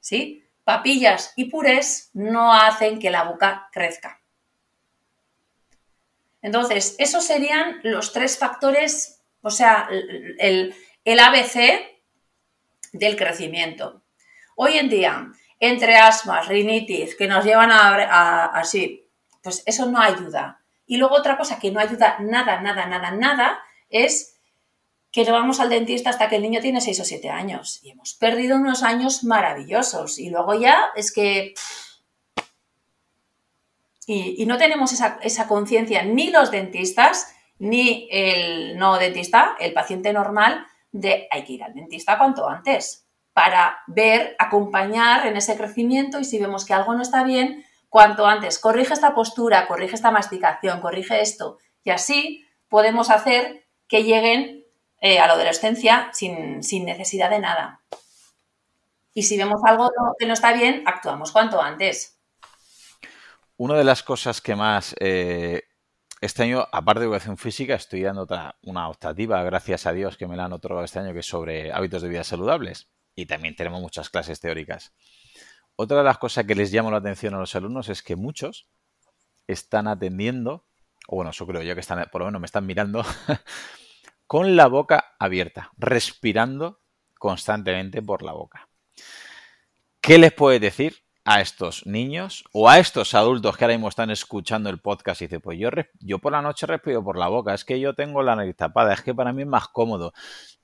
[0.00, 0.42] ¿Sí?
[0.64, 4.22] Papillas y purés no hacen que la boca crezca.
[6.40, 9.86] Entonces, esos serían los tres factores, o sea,
[10.38, 11.58] el, el ABC
[12.94, 14.00] del crecimiento.
[14.56, 19.09] Hoy en día, entre asmas, rinitis, que nos llevan a, así,
[19.42, 20.60] pues eso no ayuda.
[20.86, 24.40] Y luego otra cosa que no ayuda nada, nada, nada, nada, es
[25.12, 27.80] que no vamos al dentista hasta que el niño tiene 6 o 7 años.
[27.82, 30.18] Y hemos perdido unos años maravillosos.
[30.18, 31.54] Y luego ya es que...
[34.06, 40.12] Y, no tenemos esa, esa conciencia ni los dentistas, ni el no dentista, el paciente
[40.12, 46.18] normal, de hay que ir al dentista cuanto antes para ver, acompañar en ese crecimiento
[46.18, 50.10] y si vemos que algo no está bien, cuanto antes corrige esta postura, corrige esta
[50.10, 54.64] masticación, corrige esto y así podemos hacer que lleguen
[55.00, 57.82] eh, a la adolescencia sin, necesidad de nada.
[59.12, 62.18] Y si vemos algo que no está bien, actuamos cuanto antes.
[63.56, 65.64] Una de las cosas que más eh,
[66.20, 70.28] este año, aparte de educación física, estoy dando otra, una optativa, gracias a Dios que
[70.28, 72.88] me la han otorgado este año, que es sobre hábitos de vida saludables.
[73.16, 74.94] Y también tenemos muchas clases teóricas.
[75.76, 78.66] Otra de las cosas que les llamo la atención a los alumnos es que muchos
[79.46, 80.66] están atendiendo,
[81.08, 83.04] o bueno, eso creo yo que están, por lo menos me están mirando,
[84.26, 86.80] con la boca abierta, respirando
[87.18, 88.68] constantemente por la boca.
[90.00, 94.10] ¿Qué les puedes decir a estos niños o a estos adultos que ahora mismo están
[94.10, 95.68] escuchando el podcast y dicen, pues yo,
[96.00, 98.94] yo por la noche respiro por la boca, es que yo tengo la nariz tapada,
[98.94, 100.12] es que para mí es más cómodo,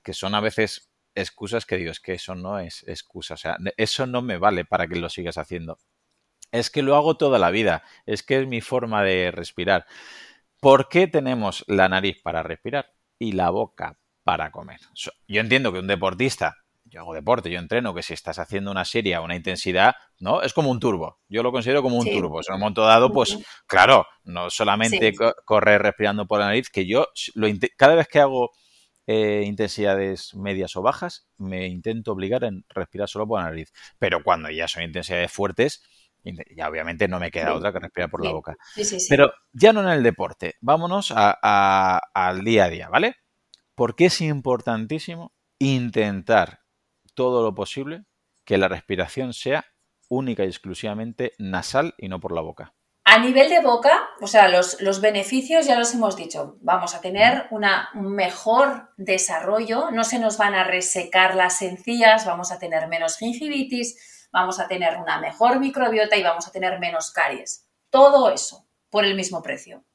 [0.03, 3.57] que son a veces excusas que digo, es que eso no es excusa, o sea,
[3.77, 5.77] eso no me vale para que lo sigas haciendo.
[6.51, 9.85] Es que lo hago toda la vida, es que es mi forma de respirar.
[10.59, 14.79] ¿Por qué tenemos la nariz para respirar y la boca para comer?
[15.27, 16.55] Yo entiendo que un deportista
[16.89, 20.41] yo hago deporte, yo entreno, que si estás haciendo una serie a una intensidad, ¿no?
[20.41, 21.19] Es como un turbo.
[21.27, 22.39] Yo lo considero como un turbo.
[22.39, 25.13] En un momento dado, pues, claro, no solamente
[25.45, 28.51] correr respirando por la nariz, que yo lo cada vez que hago
[29.07, 33.71] eh, intensidades medias o bajas, me intento obligar a respirar solo por la nariz.
[33.97, 35.81] Pero cuando ya son intensidades fuertes,
[36.55, 38.57] ya obviamente no me queda otra que respirar por la boca.
[39.09, 43.15] Pero ya no en el deporte, vámonos al día a día, ¿vale?
[43.75, 46.61] Porque es importantísimo intentar
[47.13, 48.03] todo lo posible
[48.43, 49.65] que la respiración sea
[50.09, 52.73] única y exclusivamente nasal y no por la boca.
[53.09, 56.57] A nivel de boca, o sea, los, los beneficios ya los hemos dicho.
[56.59, 62.25] Vamos a tener una, un mejor desarrollo, no se nos van a resecar las encías,
[62.25, 66.79] vamos a tener menos gingivitis, vamos a tener una mejor microbiota y vamos a tener
[66.79, 67.65] menos caries.
[67.89, 69.85] Todo eso por el mismo precio.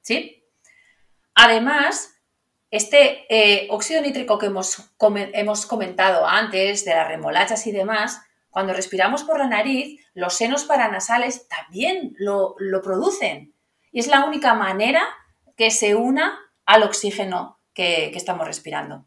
[0.00, 0.46] ¿Sí?
[1.34, 2.20] Además,
[2.70, 8.72] este eh, óxido nítrico que hemos, hemos comentado antes, de las remolachas y demás, cuando
[8.72, 13.54] respiramos por la nariz, los senos paranasales también lo, producen.
[13.92, 15.02] Y es la única manera
[15.56, 19.06] que se una al oxígeno que, estamos respirando.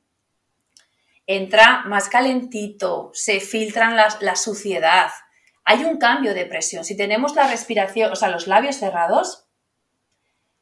[1.28, 5.12] Entra más calentito, se filtran la, la, suciedad,
[5.64, 6.84] hay un cambio de presión.
[6.84, 9.46] Si tenemos la respiración, o sea, los labios cerrados,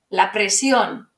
[0.10, 1.10] la presión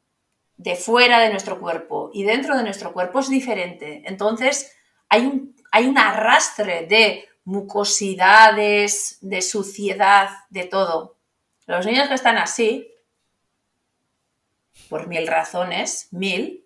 [0.57, 4.03] de fuera de nuestro cuerpo y dentro de nuestro cuerpo es diferente.
[4.05, 4.73] Entonces,
[5.09, 11.17] hay un, hay un arrastre de mucosidades, de suciedad, de todo.
[11.65, 12.89] Los niños que están así,
[14.89, 16.65] por mil razones, mil,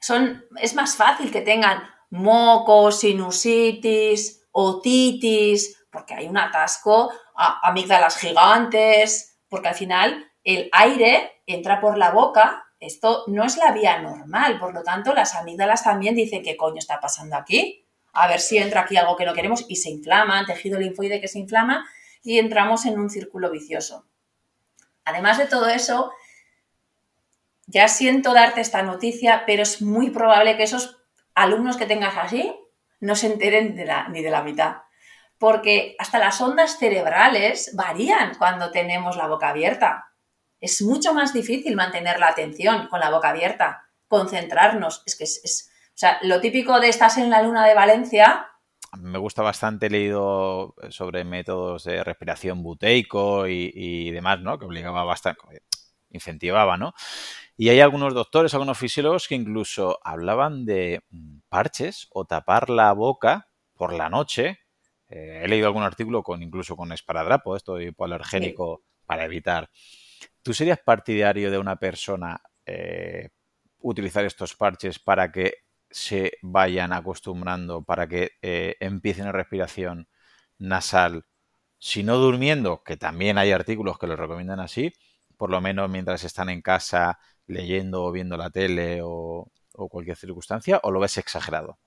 [0.00, 9.38] son, es más fácil que tengan mocos, sinusitis, otitis, porque hay un atasco, amígdalas gigantes,
[9.48, 14.58] porque al final el aire entra por la boca esto no es la vía normal,
[14.58, 17.81] por lo tanto, las amígdalas también dicen qué coño está pasando aquí,
[18.12, 21.28] a ver si entra aquí algo que no queremos y se inflama, tejido linfoide que
[21.28, 21.88] se inflama
[22.22, 24.06] y entramos en un círculo vicioso.
[25.04, 26.12] Además de todo eso,
[27.66, 31.02] ya siento darte esta noticia, pero es muy probable que esos
[31.34, 32.54] alumnos que tengas así
[33.00, 33.74] no se enteren
[34.10, 34.76] ni de la mitad.
[35.38, 40.12] Porque hasta las ondas cerebrales varían cuando tenemos la boca abierta
[40.62, 45.02] es mucho más difícil mantener la atención con la boca abierta, concentrarnos.
[45.04, 48.48] Es que es, o sea, lo típico de estás en la luna de Valencia.
[48.98, 54.58] Me gusta bastante, he leído sobre métodos de respiración buteico y, demás, ¿no?
[54.58, 55.62] Que obligaba bastante,
[56.10, 56.92] incentivaba, ¿no?
[57.56, 62.92] Y hay algunos doctores, algunos fisiólogos que incluso hablaban de mm, parches o tapar la
[62.92, 64.58] boca por la noche.
[65.08, 69.70] Eh, he leído algún artículo con incluso con esparadrapo, esto hipoalergénico, para evitar
[70.42, 73.30] ¿Tú serías partidario de una persona eh,
[73.78, 75.54] utilizar estos parches para que
[75.92, 80.08] se vayan acostumbrando, para que eh, empiecen a respiración
[80.58, 81.26] nasal,
[81.78, 84.92] si no durmiendo, que también hay artículos que lo recomiendan así,
[85.36, 89.48] por lo menos mientras están en casa leyendo o viendo la tele o
[89.90, 91.78] cualquier circunstancia, o lo ves exagerado?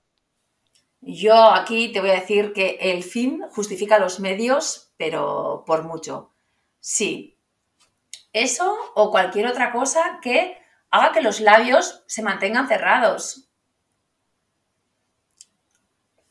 [1.00, 6.34] Yo aquí te voy a decir que el fin justifica los medios, pero por mucho.
[6.80, 7.38] Sí,
[8.32, 10.58] eso o cualquier otra cosa que
[10.90, 13.45] haga que los labios se mantengan cerrados.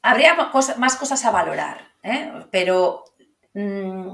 [0.08, 2.32] Habría más cosas a valorar, ¿eh?
[2.52, 3.06] pero
[3.56, 4.12] mm,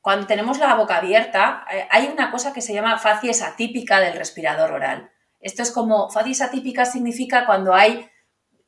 [0.00, 4.16] cuando tenemos la boca abierta, eh, hay una cosa que se llama facies atípica del
[4.16, 5.10] respirador oral.
[5.40, 8.08] Esto es como, facies atípica significa cuando hay,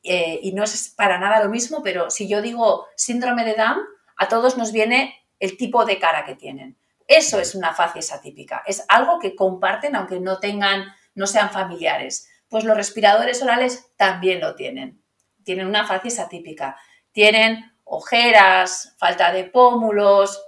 [0.03, 3.79] eh, y no es para nada lo mismo, pero si yo digo síndrome de Down,
[4.17, 6.77] a todos nos viene el tipo de cara que tienen.
[7.07, 12.27] Eso es una facies atípica, es algo que comparten aunque no tengan, no sean familiares.
[12.49, 15.01] Pues los respiradores orales también lo tienen.
[15.43, 16.77] Tienen una facies atípica.
[17.11, 20.41] Tienen ojeras, falta de pómulos,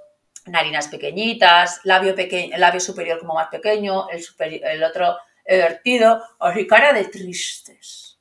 [0.46, 4.24] narinas pequeñitas, labio, pequeño, labio superior como más pequeño, el,
[4.64, 6.22] el otro vertido,
[6.56, 8.20] y cara de tristes.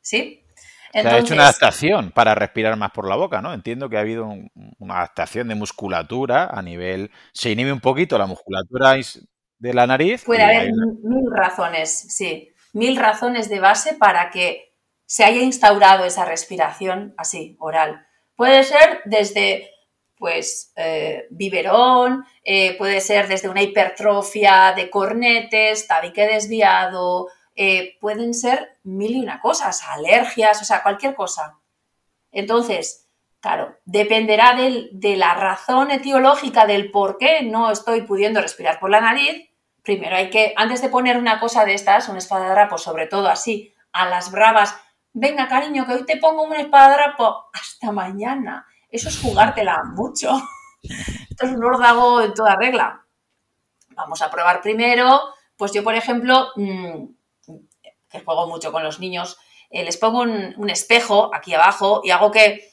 [0.00, 0.42] ¿Sí?
[0.92, 3.52] Se ha hecho una adaptación para respirar más por la boca, ¿no?
[3.52, 4.32] Entiendo que ha habido
[4.78, 7.10] una adaptación de musculatura a nivel...
[7.32, 8.96] Se inhibe un poquito la musculatura
[9.58, 10.24] de la nariz.
[10.24, 12.50] Puede haber mil razones, sí.
[12.72, 14.65] Mil razones de base para que
[15.06, 18.06] se haya instaurado esa respiración así, oral.
[18.34, 19.70] Puede ser desde
[20.18, 28.34] pues eh, biberón, eh, puede ser desde una hipertrofia de cornetes, tabique desviado, eh, pueden
[28.34, 31.58] ser mil y una cosas, alergias, o sea, cualquier cosa.
[32.32, 33.08] Entonces,
[33.40, 39.00] claro, dependerá de la razón etiológica del por qué no estoy pudiendo respirar por la
[39.00, 39.50] nariz.
[39.82, 43.74] Primero hay que, antes de poner una cosa de estas, un espadadrapo, sobre todo así,
[43.92, 44.74] a las bravas,
[45.18, 48.66] venga cariño, que hoy te pongo un espadadrapo, hasta mañana.
[48.90, 50.30] Eso es jugártela mucho.
[50.82, 53.02] Esto es un órdago en toda regla.
[53.90, 55.22] Vamos a probar primero,
[55.56, 57.06] pues yo, por ejemplo, mm,
[58.10, 59.38] que juego mucho con los niños,
[59.70, 62.70] eh, les pongo un, espejo aquí abajo y hago que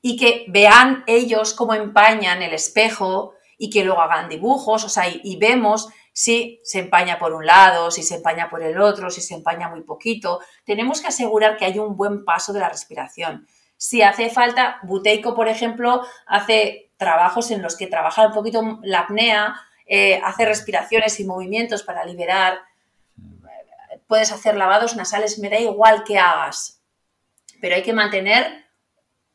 [0.00, 5.04] y que vean ellos cómo empañan el espejo y que luego hagan dibujos, o sea,
[5.08, 9.20] y, vemos si se empaña por un lado, si se empaña por el otro, si
[9.20, 10.40] se empaña muy poquito.
[10.64, 13.46] Tenemos que asegurar que hay un buen paso de la respiración.
[13.76, 19.00] Si hace falta, Buteico, por ejemplo, hace trabajos en los que trabaja un poquito la
[19.00, 22.60] apnea, eh, hace respiraciones y movimientos para liberar.
[24.06, 26.82] Puedes hacer lavados nasales, me da igual que hagas,
[27.60, 28.64] pero hay que mantener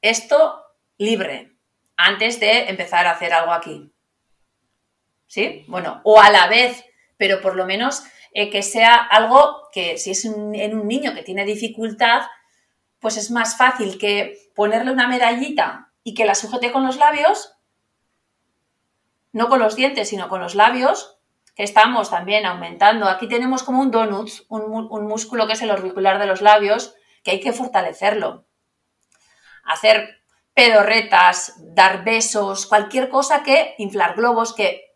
[0.01, 0.63] esto
[0.97, 1.51] libre
[1.97, 3.91] antes de empezar a hacer algo aquí.
[5.29, 5.63] ¿Sí?
[5.69, 6.83] Bueno, o a la vez,
[7.15, 8.03] pero por lo menos
[8.33, 12.23] eh, que sea algo que si es en un niño que tiene dificultad,
[12.99, 17.55] pues es más fácil que ponerle una medallita y que la sujete con los labios
[19.31, 21.19] no con los dientes, sino con los labios,
[21.55, 23.07] que estamos también aumentando.
[23.07, 27.31] Aquí tenemos como un donut, un, músculo que es el orbicular de los labios, que
[27.31, 28.45] hay que fortalecerlo.
[29.63, 30.21] Hacer
[30.53, 34.88] pedorretas, dar besos, cualquier cosa que inflar globos, que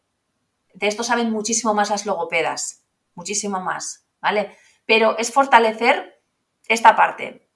[0.74, 2.84] de esto saben muchísimo más las logopedas,
[3.16, 4.58] muchísimo más, ¿vale?
[4.86, 6.22] Pero es fortalecer
[6.68, 7.48] esta parte.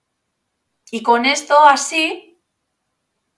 [0.91, 2.41] Y con esto así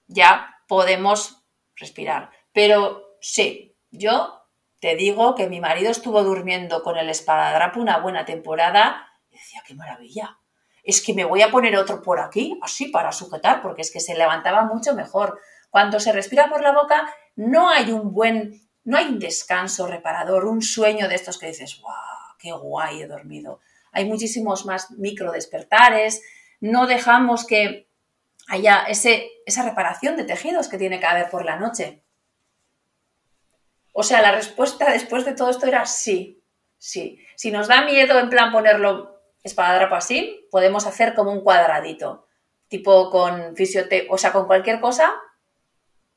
[0.08, 1.44] ya podemos
[1.76, 2.32] respirar.
[2.52, 4.40] Pero sí, yo
[4.80, 9.62] te digo que mi marido estuvo durmiendo con el espadadrapo una buena temporada y decía,
[9.66, 10.38] qué maravilla.
[10.84, 14.00] Es que me voy a poner otro por aquí, así para sujetar, porque es que
[14.00, 15.40] se levantaba mucho mejor.
[15.70, 20.46] Cuando se respira por la boca, no hay un buen, no hay un descanso reparador,
[20.46, 22.36] un sueño de estos que dices, ¡guau!
[22.40, 23.60] ¡Qué guay he dormido!
[23.92, 26.24] Hay muchísimos más micro despertares,
[26.60, 27.88] no dejamos que
[28.48, 32.02] haya ese, esa reparación de tejidos que tiene que haber por la noche.
[33.94, 36.44] O sea, la respuesta después de todo esto era sí,
[36.80, 37.20] sí.
[37.36, 42.26] Si nos da miedo en plan ponerlo espadadrapo así, podemos hacer como un cuadradito,
[42.68, 45.14] tipo con fisiote, o sea, con cualquier cosa,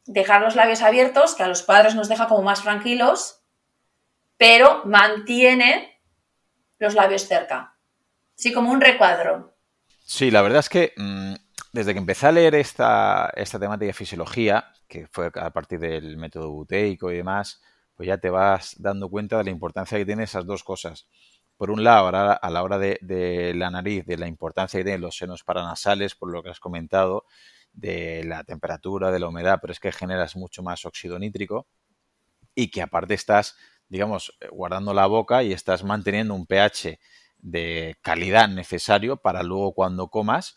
[0.04, 3.44] dejar los labios abiertos, que a los padres nos deja como más tranquilos,
[4.36, 6.00] pero mantiene
[6.78, 7.76] los labios cerca.
[8.34, 9.54] Sí, como un recuadro.
[10.04, 11.34] Sí, la verdad es que mm,
[11.72, 16.16] desde que empecé a leer esta, esta temática de fisiología, que fue a partir del
[16.16, 17.62] método buteico y demás,
[17.94, 21.08] pues ya te vas dando cuenta de la importancia que tienen esas dos cosas.
[21.56, 25.16] Por un lado, a la hora de, la nariz, de la importancia que tienen los
[25.16, 27.24] senos paranasales, por lo que has comentado,
[27.72, 31.66] de la temperatura, de la humedad, pero es que generas mucho más óxido nítrico
[32.54, 33.56] y que aparte estás,
[33.88, 36.98] digamos, guardando la boca y estás manteniendo un pH
[37.38, 40.54] de calidad necesario para luego cuando comas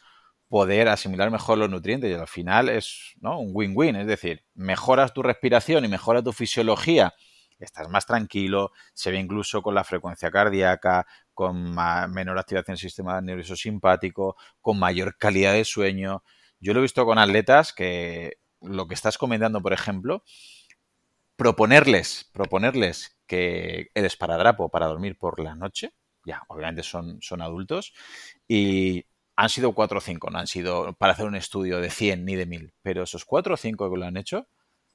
[0.47, 5.23] poder asimilar mejor los nutrientes y al final es un win-win, es decir, mejoras tu
[5.23, 7.13] respiración y mejora tu fisiología
[7.59, 11.75] estás más tranquilo, se ve incluso con la frecuencia cardíaca, con
[12.11, 16.23] menor activación del sistema nervioso simpático, con mayor calidad de sueño.
[16.59, 20.23] Yo lo he visto con atletas que lo que estás comentando, por ejemplo,
[21.35, 25.93] proponerles, proponerles que el esparadrapo para dormir por la noche,
[26.25, 27.93] ya, obviamente son, son adultos,
[28.47, 32.25] y han sido cuatro o cinco, no han sido para hacer un estudio de 100
[32.25, 34.47] ni de 1000, pero esos cuatro o cinco que lo han hecho,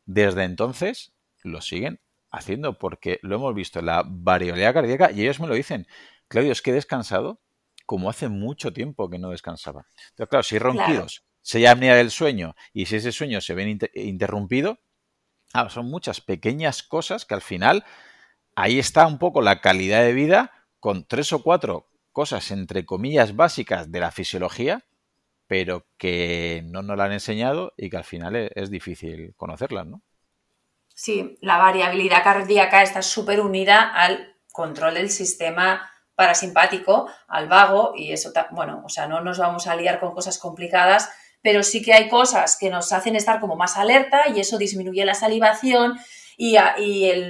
[0.07, 2.01] desde entonces lo siguen
[2.31, 5.87] haciendo, porque lo hemos visto en la variabilidad cardíaca y ellos me lo dicen.
[6.29, 7.41] Claudio, es que he descansado
[7.87, 9.87] como hace mucho tiempo que no descansaba.
[10.11, 11.25] Entonces, claro, si ronquidos,
[11.55, 14.79] hay apnea del sueño y si ese sueño se ve interrumpido,
[15.69, 17.85] son muchas pequeñas cosas que al final
[18.55, 23.37] ahí está un poco la calidad de vida con tres o cuatro cosas entre comillas
[23.37, 24.85] básicas de la fisiología,
[25.47, 29.87] pero que no nos la han enseñado y que al final es, es difícil conocerlas,
[29.87, 30.03] ¿no?
[30.95, 38.13] Sí, la variabilidad cardíaca está súper unida al control del sistema parasimpático, al vago, y
[38.13, 41.11] eso, bueno, o sea, no nos vamos a liar con cosas complicadas,
[41.43, 45.05] pero sí que hay cosas que nos hacen estar como más alerta y eso disminuye
[45.05, 45.99] la salivación
[46.37, 46.57] y,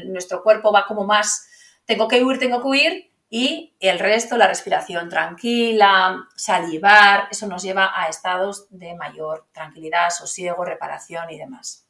[0.06, 1.48] nuestro cuerpo va como más,
[1.84, 7.62] tengo que huir, tengo que huir, y el resto, la respiración tranquila, salivar, eso nos
[7.62, 11.86] lleva a estados de mayor tranquilidad, sosiego, reparación y demás.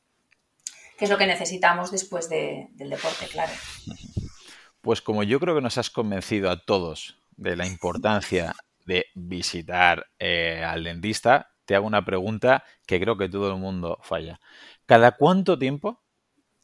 [0.99, 3.53] Que es lo que necesitamos después del deporte, claro.
[4.83, 8.55] Pues como yo creo que nos has convencido a todos de la importancia
[8.85, 14.01] de visitar eh, al dentista, te hago una pregunta que creo que todo el mundo
[14.03, 14.41] falla.
[14.87, 16.03] ¿Cada cuánto tiempo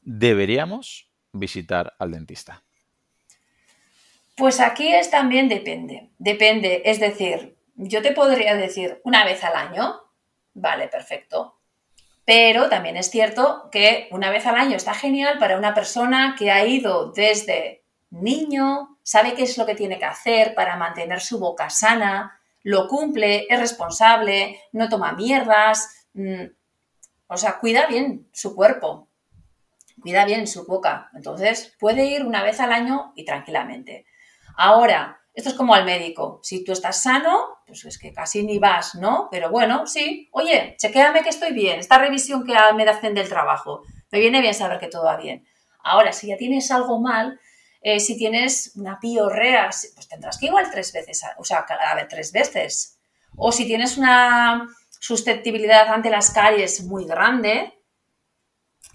[0.00, 2.64] deberíamos visitar al dentista?
[4.36, 6.10] Pues aquí es también depende.
[6.18, 9.94] Depende, es decir, yo te podría decir una vez al año,
[10.54, 11.60] vale, perfecto.
[12.24, 16.50] Pero también es cierto que una vez al año está genial para una persona que
[16.50, 21.38] ha ido desde niño, sabe qué es lo que tiene que hacer para mantener su
[21.38, 22.35] boca sana,
[22.66, 26.46] lo cumple, es responsable, no toma mierdas, mm,
[27.28, 29.08] o sea, cuida bien su cuerpo,
[30.02, 31.08] cuida bien su boca.
[31.14, 34.04] Entonces, puede ir una vez al año y tranquilamente.
[34.56, 36.40] Ahora, esto es como al médico.
[36.42, 39.28] Si tú estás sano, pues es que casi ni vas, ¿no?
[39.30, 40.28] Pero bueno, sí.
[40.32, 41.78] Oye, chequéame que estoy bien.
[41.78, 43.82] Esta revisión que me hacen del trabajo.
[44.10, 45.46] Me viene bien saber que todo va bien.
[45.84, 47.38] Ahora, si ya tienes algo mal,
[47.88, 52.08] eh, si tienes una piorrea, pues tendrás que igual tres veces, o sea, a ver,
[52.08, 52.98] tres veces.
[53.36, 54.66] O si tienes una
[54.98, 57.72] susceptibilidad ante las caries muy grande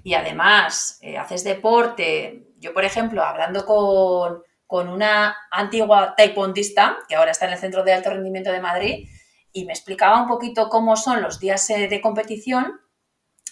[0.04, 7.16] y además eh, haces deporte, yo por ejemplo, hablando con, con una antigua taekwondista, que
[7.16, 9.08] ahora está en el Centro de Alto Rendimiento de Madrid,
[9.54, 12.82] y me explicaba un poquito cómo son los días eh, de competición,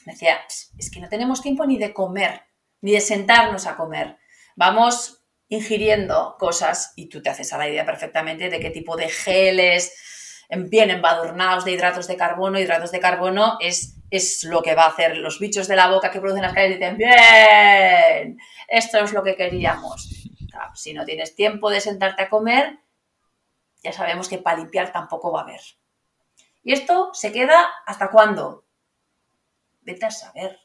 [0.05, 0.37] me decía,
[0.77, 2.41] es que no tenemos tiempo ni de comer,
[2.81, 4.17] ni de sentarnos a comer.
[4.57, 5.18] Vamos
[5.49, 9.93] ingiriendo cosas y tú te haces a la idea perfectamente de qué tipo de geles
[10.49, 12.59] bien embadurnados de hidratos de carbono.
[12.59, 16.11] Hidratos de carbono es, es lo que va a hacer los bichos de la boca
[16.11, 20.09] que producen las caries dicen, bien, esto es lo que queríamos.
[20.75, 22.79] si no tienes tiempo de sentarte a comer,
[23.83, 25.61] ya sabemos que para limpiar tampoco va a haber.
[26.63, 28.65] ¿Y esto se queda hasta cuándo?
[29.81, 30.59] Vete a saber.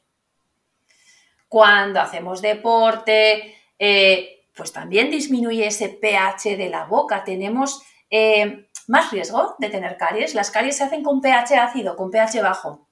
[1.48, 7.24] Cuando hacemos deporte, eh, pues también disminuye ese pH de la boca.
[7.24, 10.34] Tenemos eh, más riesgo de tener caries.
[10.34, 12.88] Las caries se hacen con pH ácido, con pH bajo.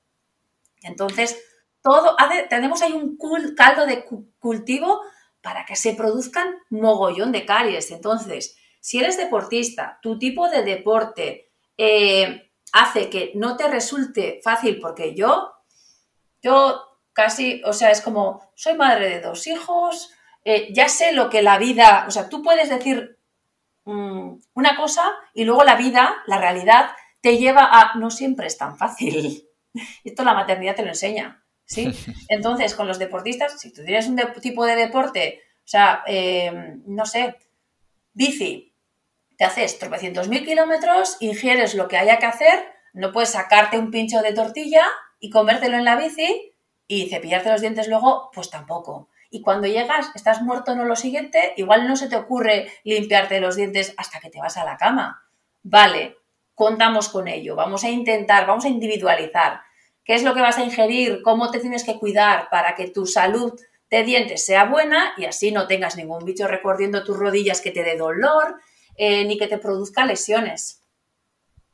[0.82, 1.40] Entonces,
[1.82, 2.16] todo
[2.48, 3.16] tenemos ahí un
[3.56, 4.04] caldo de
[4.38, 5.00] cultivo
[5.40, 7.90] para que se produzcan mogollón de caries.
[7.90, 14.80] Entonces, si eres deportista, tu tipo de deporte eh, hace que no te resulte fácil,
[14.80, 15.52] porque yo,
[16.40, 16.82] yo
[17.12, 20.10] casi, o sea, es como, soy madre de dos hijos,
[20.44, 23.18] eh, ya sé lo que la vida, o sea, tú puedes decir
[23.84, 26.90] mm, una cosa y luego la vida, la realidad,
[27.20, 29.48] te lleva a, no siempre es tan fácil.
[30.04, 31.90] Esto la maternidad te lo enseña, ¿sí?
[32.28, 37.06] Entonces, con los deportistas, si tú tienes un tipo de deporte, o sea, em, no
[37.06, 37.36] sé,
[38.12, 38.74] bici,
[39.38, 43.90] te haces tropecientos mil kilómetros, ingieres lo que haya que hacer, no puedes sacarte un
[43.90, 44.84] pincho de tortilla
[45.20, 46.52] y comértelo en la bici
[46.86, 51.54] y cepillarte los dientes luego, pues tampoco y cuando llegas estás muerto no lo siguiente,
[51.56, 55.26] igual no se te ocurre limpiarte los dientes hasta que te vas a la cama.
[55.62, 56.18] Vale,
[56.54, 59.62] contamos con ello, vamos a intentar, vamos a individualizar
[60.04, 63.06] qué es lo que vas a ingerir, cómo te tienes que cuidar para que tu
[63.06, 63.58] salud
[63.90, 67.84] de dientes sea buena y así no tengas ningún bicho recorriendo tus rodillas que te
[67.84, 68.60] dé dolor
[68.96, 70.82] eh, ni que te produzca lesiones.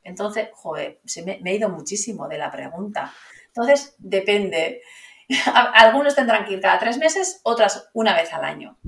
[0.04, 3.12] Entonces, joder, me, me he ido muchísimo de la pregunta.
[3.48, 4.80] Entonces, depende.
[5.74, 8.79] Algunos tendrán que ir cada tres meses, otras una vez al año.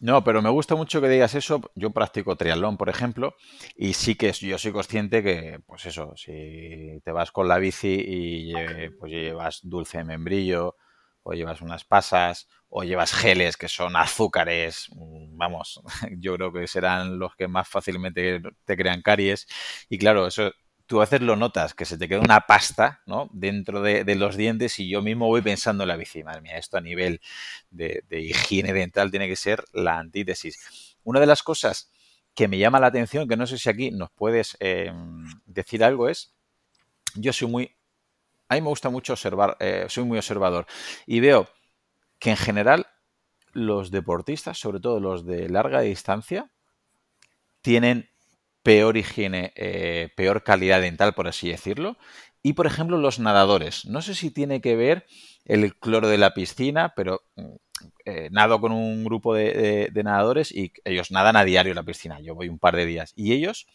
[0.00, 1.62] No, pero me gusta mucho que digas eso.
[1.74, 3.36] Yo practico triatlón, por ejemplo,
[3.74, 8.04] y sí que yo soy consciente que, pues eso, si te vas con la bici
[8.06, 8.52] y
[8.98, 10.76] pues llevas dulce de membrillo,
[11.22, 15.80] o llevas unas pasas, o llevas geles que son azúcares, mm, vamos,
[16.18, 19.46] yo creo que serán los que más fácilmente te crean caries.
[19.88, 20.52] Y claro, eso
[20.94, 23.28] tú lo notas, que se te queda una pasta ¿no?
[23.32, 26.22] dentro de, los dientes y yo mismo voy pensando en la bici.
[26.22, 27.20] Madre mía, esto a nivel
[27.70, 30.96] de, higiene dental tiene que ser la antítesis.
[31.02, 31.90] Una de las cosas
[32.34, 36.08] que me llama la atención, que no sé si aquí nos puedes em, decir algo,
[36.08, 36.34] es,
[37.14, 37.76] yo soy muy,
[38.48, 40.66] a mí me gusta mucho observar, eh, soy muy observador
[41.06, 41.48] y veo
[42.18, 42.86] que en general
[43.52, 46.50] los deportistas, sobre todo los de larga distancia,
[47.62, 48.10] tienen
[48.64, 51.96] peor higiene, eh, peor calidad dental, por así decirlo.
[52.42, 53.84] Y, por ejemplo, los nadadores.
[53.84, 55.06] No sé si tiene que ver
[55.44, 57.52] el cloro de la piscina, pero mm,
[58.06, 62.20] eh, nado con un grupo de, nadadores y ellos nadan a diario en la piscina.
[62.20, 63.12] Yo voy un par de días.
[63.14, 63.66] Y ellos,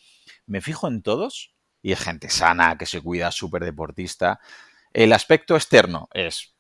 [0.48, 4.40] me fijo en todos, y es gente sana, que se cuida, súper deportista.
[4.92, 6.56] El aspecto externo es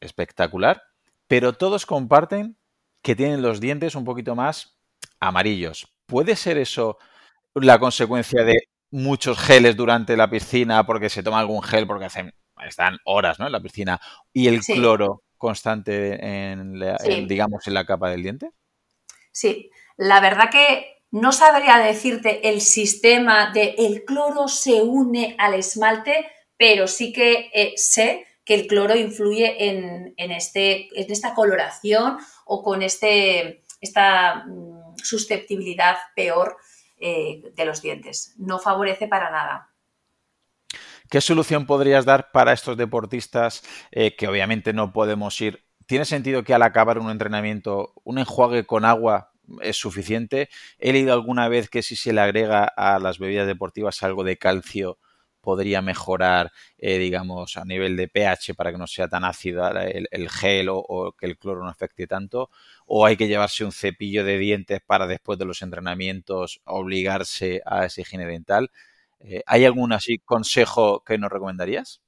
[0.00, 0.84] espectacular,
[1.26, 2.56] pero todos comparten
[3.02, 4.78] que tienen los dientes un poquito más
[5.18, 6.98] amarillos, ¿puede ser eso
[7.64, 12.32] la consecuencia de muchos geles durante la piscina porque se toma algún gel porque hacen,
[12.66, 13.46] están horas ¿no?
[13.46, 14.00] en la piscina
[14.32, 16.78] y el cloro constante en,
[17.26, 18.50] digamos, en la capa del diente?
[19.32, 25.54] Sí, la verdad que no sabría decirte el sistema de el cloro se une al
[25.54, 26.26] esmalte,
[26.56, 32.62] pero sí que eh, sé que el cloro influye en, este, en esta coloración o
[32.62, 36.56] con este, esta mm, susceptibilidad peor
[36.98, 38.34] eh, de los dientes.
[38.38, 39.70] No favorece para nada.
[41.10, 45.64] ¿Qué solución podrías dar para estos deportistas eh, que obviamente no podemos ir?
[45.86, 49.32] ¿Tiene sentido que al acabar un entrenamiento un enjuague con agua
[49.62, 50.48] es suficiente?
[50.78, 54.36] He leído alguna vez que si se le agrega a las bebidas deportivas algo de
[54.36, 54.98] calcio
[55.46, 60.28] podría mejorar, eh, digamos, a nivel de pH para que no sea tan ácido el,
[60.28, 62.50] gel o, que el cloro no afecte tanto,
[62.84, 67.84] o hay que llevarse un cepillo de dientes para después de los entrenamientos obligarse a
[67.84, 68.72] esa higiene dental.
[69.20, 72.00] Eh, ¿Hay algún así consejo que nos recomendarías?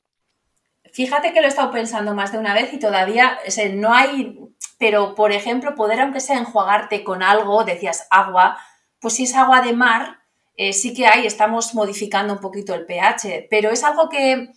[0.93, 3.39] Fíjate que lo he estado pensando más de una vez y todavía
[3.75, 4.37] no hay,
[4.81, 8.59] pero por ejemplo, poder aunque sea enjuagarte con algo, decías agua,
[8.99, 10.18] pues si es agua de mar,
[10.61, 14.51] eh, sí que hay, estamos modificando un poquito el pH, pero es algo que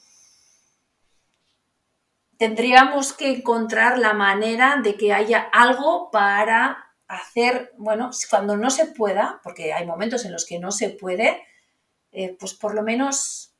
[2.37, 8.87] tendríamos que encontrar la manera de que haya algo para hacer, bueno, cuando no se
[8.87, 11.43] pueda, porque hay momentos en los que no se puede,
[12.11, 13.53] eh, pues por lo menos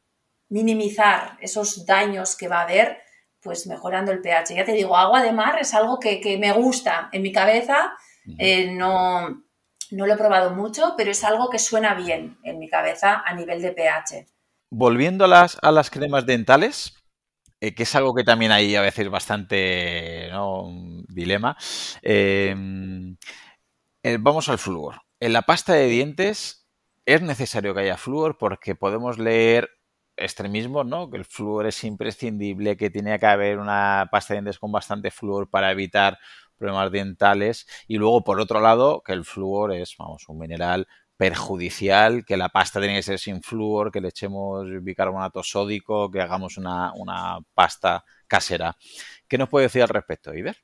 [0.49, 3.03] minimizar esos daños que va a haber,
[3.39, 4.55] pues mejorando el pH.
[4.55, 7.93] Ya te digo, agua de mar es algo que, me gusta en mi cabeza,
[8.39, 9.43] eh, no,
[9.91, 13.33] no lo he probado mucho, pero es algo que suena bien en mi cabeza a
[13.33, 14.25] nivel de pH.
[14.71, 16.95] Volviendo a las, a las cremas dentales,
[17.59, 20.31] eh, que es algo que también hay a veces bastante
[21.07, 21.55] dilema.
[22.01, 23.15] Em,
[24.03, 25.01] eh, vamos al flúor.
[25.19, 26.67] En la pasta de dientes
[27.05, 29.69] es necesario que haya flúor porque podemos leer
[30.17, 31.09] extremismo, ¿no?
[31.11, 35.11] Que el flúor es imprescindible, que tiene que haber una pasta de dientes con bastante
[35.11, 36.17] flúor para evitar
[36.61, 40.87] problemas dentales y luego por otro lado que el flúor es vamos un mineral
[41.21, 46.19] perjudicial, que la pasta tiene que ser sin flúor, que le echemos bicarbonato sódico, que
[46.19, 46.91] hagamos una,
[47.53, 48.75] pasta casera.
[49.27, 50.57] ¿Qué nos puede decir al respecto, Iber?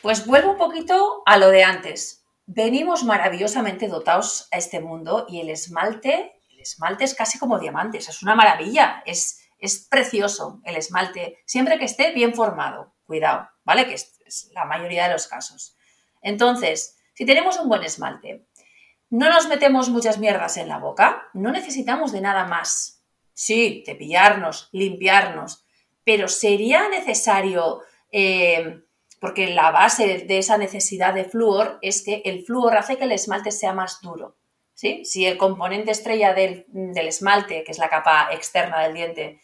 [0.00, 2.24] Pues vuelvo un poquito a lo de antes.
[2.46, 8.08] Venimos maravillosamente dotados a este mundo y el esmalte, el esmalte es casi como diamantes,
[8.08, 13.86] es una maravilla, es, es precioso el esmalte, siempre que esté bien formado, cuidado, ¿vale?
[13.86, 13.94] Que
[14.26, 15.76] es la mayoría de los casos.
[16.22, 18.46] Entonces, si tenemos un buen esmalte,
[19.10, 23.04] no nos metemos muchas mierdas en la boca, no necesitamos de nada más.
[23.32, 25.64] Sí, cepillarnos, limpiarnos,
[26.04, 28.82] pero sería necesario, eh,
[29.20, 33.12] porque la base de esa necesidad de flúor es que el flúor hace que el
[33.12, 34.36] esmalte sea más duro.
[34.74, 35.04] ¿sí?
[35.04, 39.40] Si el componente estrella del, del esmalte, que es la capa externa del diente,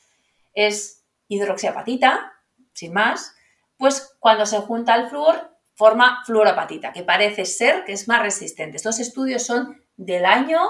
[0.55, 2.33] es hidroxiapatita,
[2.75, 3.35] sin más,
[3.83, 8.77] pues cuando se junta el flúor forma fluorapatita, que parece ser que es más resistente.
[8.77, 10.61] Estos estudios son del año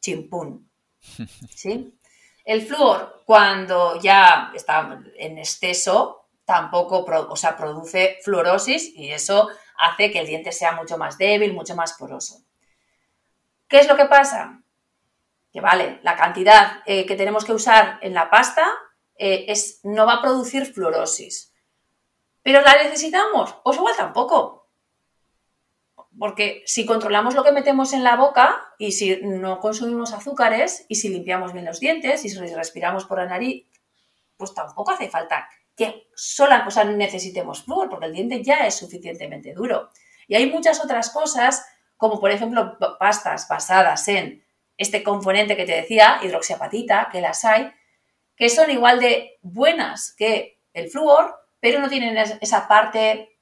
[0.00, 0.70] chimpún.
[1.56, 1.98] ¿sí?
[2.44, 10.12] El flúor, cuando ya está en exceso, tampoco o sea, produce fluorosis y eso hace
[10.12, 12.44] que el diente sea mucho más débil, mucho más poroso.
[13.66, 14.62] ¿Qué es lo que pasa?
[15.52, 18.64] Que vale, la cantidad eh, que tenemos que usar en la pasta
[19.16, 21.49] eh, es, no va a producir fluorosis.
[22.42, 23.54] ¿Pero la necesitamos?
[23.62, 24.68] Pues igual tampoco.
[26.18, 30.96] Porque si controlamos lo que metemos en la boca y si no consumimos azúcares y
[30.96, 33.66] si limpiamos bien los dientes y si respiramos por la nariz,
[34.36, 39.54] pues tampoco hace falta que sola cosa necesitemos flúor, porque el diente ya es suficientemente
[39.54, 39.90] duro.
[40.28, 41.64] Y hay muchas otras cosas,
[41.96, 44.44] como por ejemplo pastas basadas en
[44.76, 47.72] este componente que te decía, hidroxiapatita, que las hay,
[48.36, 53.38] que son igual de buenas que el flúor, pero no tienen esa parte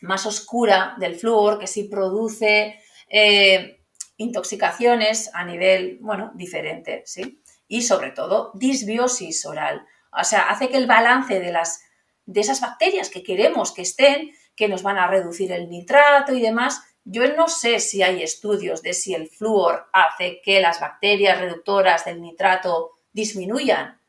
[0.00, 3.80] más oscura del flúor que sí produce eh,
[4.16, 7.42] intoxicaciones a nivel, bueno, diferente, ¿sí?
[7.68, 9.86] Y sobre todo, disbiosis oral.
[10.12, 11.82] O sea, hace que el balance de, las,
[12.26, 16.40] de esas bacterias que queremos que estén, que nos van a reducir el nitrato y
[16.40, 21.38] demás, yo no sé si hay estudios de si el flúor hace que las bacterias
[21.38, 24.00] reductoras del nitrato disminuyan,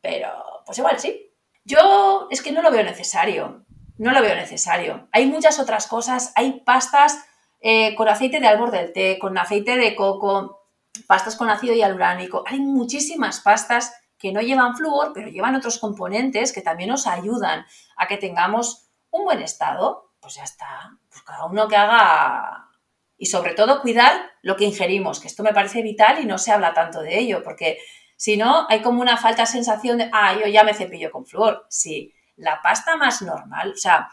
[0.00, 1.30] pero pues igual sí.
[1.64, 3.64] Yo es que no lo veo necesario,
[3.96, 5.08] no lo veo necesario.
[5.12, 7.24] Hay muchas otras cosas, hay pastas
[7.60, 10.68] eh, con aceite de árbol del té, con aceite de coco,
[11.06, 12.44] pastas con ácido hialuránico.
[12.46, 17.64] Hay muchísimas pastas que no llevan flúor, pero llevan otros componentes que también nos ayudan
[17.96, 20.12] a que tengamos un buen estado.
[20.20, 22.68] Pues ya está, pues cada uno que haga
[23.16, 26.52] Y sobre todo cuidar lo que ingerimos, que esto me parece vital y no se
[26.52, 27.78] habla tanto de ello, porque
[28.16, 31.66] si no, hay como una falta sensación de, ah, yo ya me cepillo con flúor.
[31.68, 34.08] Sí, la pasta más normal, o sea,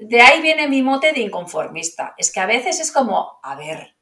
[0.00, 2.14] de ahí viene mi mote de inconformista.
[2.16, 3.96] Es que a veces es como, a ver,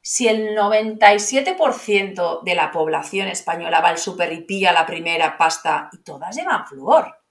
[0.00, 5.88] si el 97% de la población española va al super y pilla la primera pasta
[5.92, 7.22] y todas llevan flúor,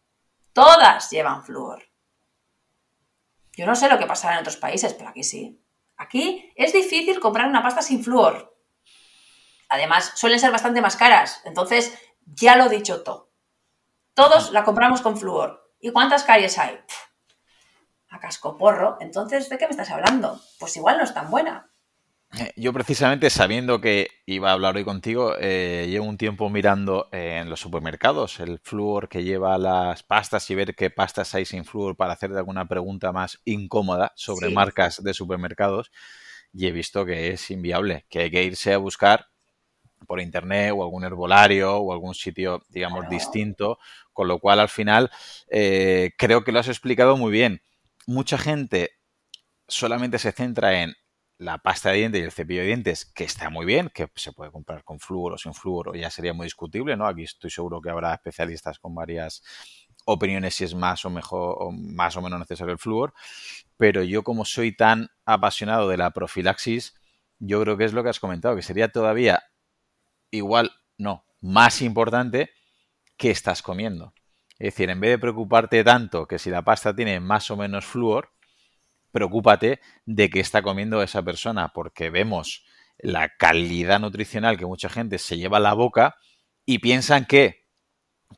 [0.53, 1.83] todas llevan flúor.
[3.53, 5.61] Yo no sé lo que pasará en otros países, pero aquí sí.
[5.97, 8.54] Aquí es difícil comprar una pasta sin flúor.
[9.69, 11.41] Además, suelen ser bastante más caras.
[11.45, 13.31] Entonces, ya lo he dicho todo.
[14.13, 15.73] Todos la compramos con flúor.
[15.79, 16.79] ¿Y cuántas calles hay?
[18.15, 18.97] a cascoporro.
[18.99, 20.39] Entonces, ¿de qué me estás hablando?
[20.59, 21.69] Pues igual no es tan buena.
[22.37, 27.07] Eh, yo precisamente sabiendo que iba a hablar hoy contigo, eh, llevo un tiempo mirando
[27.11, 31.65] en los supermercados el flúor que lleva las pastas y ver qué pastas hay sin
[31.65, 35.91] flúor para hacer alguna pregunta más incómoda sobre marcas de supermercados
[36.51, 39.27] y he visto que es inviable, que hay que irse a buscar
[40.05, 43.79] por internet o algún herbolario o algún sitio, digamos, distinto,
[44.13, 45.11] con lo cual al final
[45.49, 47.61] eh, creo que lo has explicado muy bien.
[48.07, 48.91] Mucha gente
[49.67, 50.95] solamente se centra en
[51.37, 54.31] la pasta de dientes y el cepillo de dientes, que está muy bien, que se
[54.31, 57.07] puede comprar con flúor o sin flúor, ya sería muy discutible, ¿no?
[57.07, 59.43] Aquí estoy seguro que habrá especialistas con varias
[60.05, 63.13] opiniones si es más o mejor o más o menos necesario el flúor,
[63.75, 66.93] pero yo como soy tan apasionado de la profilaxis,
[67.39, 69.43] yo creo que es lo que has comentado, que sería todavía
[70.35, 72.51] igual, no, más importante
[73.17, 74.13] que estás comiendo.
[74.57, 77.85] Es decir, en vez de preocuparte tanto que si la pasta tiene más o menos
[77.85, 78.31] flúor,
[79.11, 82.65] preocúpate de que está comiendo esa persona, porque vemos
[82.97, 86.15] la calidad nutricional que mucha gente se lleva a la boca
[86.65, 87.65] y piensan que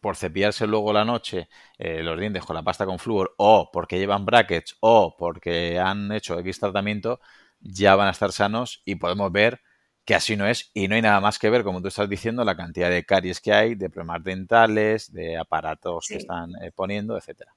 [0.01, 3.97] por cepillarse luego la noche eh, los dientes con la pasta con flúor o porque
[3.97, 7.19] llevan brackets o porque han hecho X tratamiento,
[7.59, 9.61] ya van a estar sanos y podemos ver
[10.07, 12.45] que así no es y no hay nada más que ver, como tú estás diciendo,
[12.45, 17.17] la cantidad de caries que hay, de problemas dentales, de aparatos que están eh, poniendo,
[17.17, 17.53] etcétera.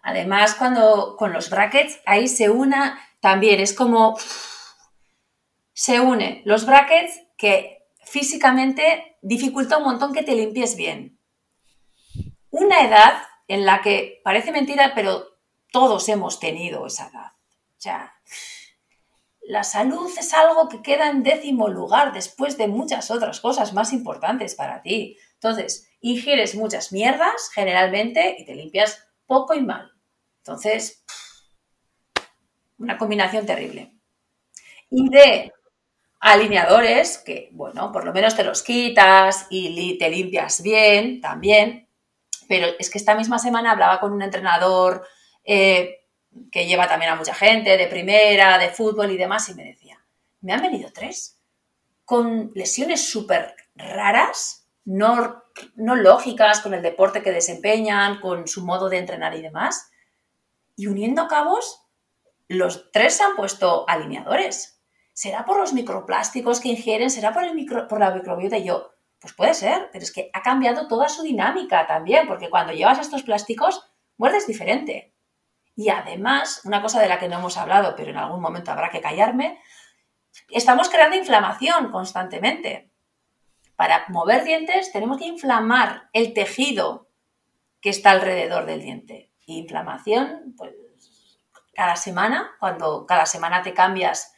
[0.00, 4.18] Además, cuando con los brackets, ahí se una también, es como
[5.74, 11.18] se une los brackets que físicamente dificulta un montón que te limpies bien.
[12.48, 13.12] Una edad
[13.46, 15.36] en la que parece mentira, pero
[15.70, 17.32] todos hemos tenido esa edad.
[17.76, 18.14] O sea,
[19.46, 23.92] la salud es algo que queda en décimo lugar después de muchas otras cosas más
[23.92, 25.18] importantes para ti.
[25.34, 29.92] Entonces, ingieres muchas mierdas generalmente y te limpias poco y mal.
[30.38, 31.04] Entonces,
[32.78, 33.92] una combinación terrible.
[34.90, 35.52] Y de
[36.20, 41.88] alineadores, que bueno, por lo menos te los quitas y te limpias bien también,
[42.48, 45.06] pero es que esta misma semana hablaba con un entrenador
[45.44, 46.03] eh,
[46.50, 50.04] que lleva también a mucha gente, de primera, de fútbol y demás, y me decía,
[50.40, 51.34] me han venido tres
[52.04, 55.42] con lesiones súper raras, no,
[55.76, 59.90] no lógicas con el deporte que desempeñan, con su modo de entrenar y demás,
[60.76, 61.86] y uniendo cabos,
[62.48, 64.82] los tres se han puesto alineadores.
[65.12, 67.08] ¿Será por los microplásticos que ingieren?
[67.08, 68.58] ¿Será por, el micro, por la microbiota?
[68.58, 72.50] Y yo, pues puede ser, pero es que ha cambiado toda su dinámica también, porque
[72.50, 75.13] cuando llevas estos plásticos, muerdes diferente.
[75.76, 78.90] Y además, una cosa de la que no hemos hablado, pero en algún momento habrá
[78.90, 79.60] que callarme,
[80.50, 82.90] estamos creando inflamación constantemente.
[83.76, 87.08] Para mover dientes tenemos que inflamar el tejido
[87.80, 90.72] que está alrededor del diente inflamación, pues
[91.74, 94.32] cada semana, cuando cada semana te cambias,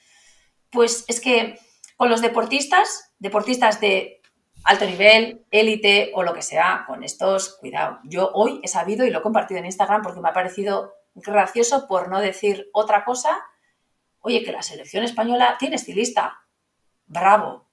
[0.71, 1.59] pues es que
[1.97, 4.23] con los deportistas, deportistas de
[4.65, 8.01] alto nivel, élite o lo que sea, con estos, cuidado.
[8.05, 11.87] Yo hoy he sabido y lo he compartido en Instagram porque me ha parecido gracioso
[11.89, 13.45] por no decir otra cosa.
[14.21, 16.41] Oye, que la selección española tiene estilista.
[17.07, 17.71] Bravo.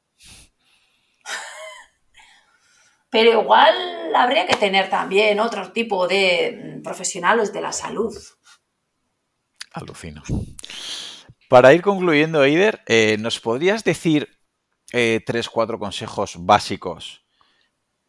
[3.10, 8.16] Pero igual habría que tener también otro tipo de profesionales de la salud.
[9.74, 10.22] Alucino.
[11.50, 14.40] Para ir concluyendo, Eider, eh, ¿nos podrías decir
[14.92, 17.26] eh, tres, cuatro consejos básicos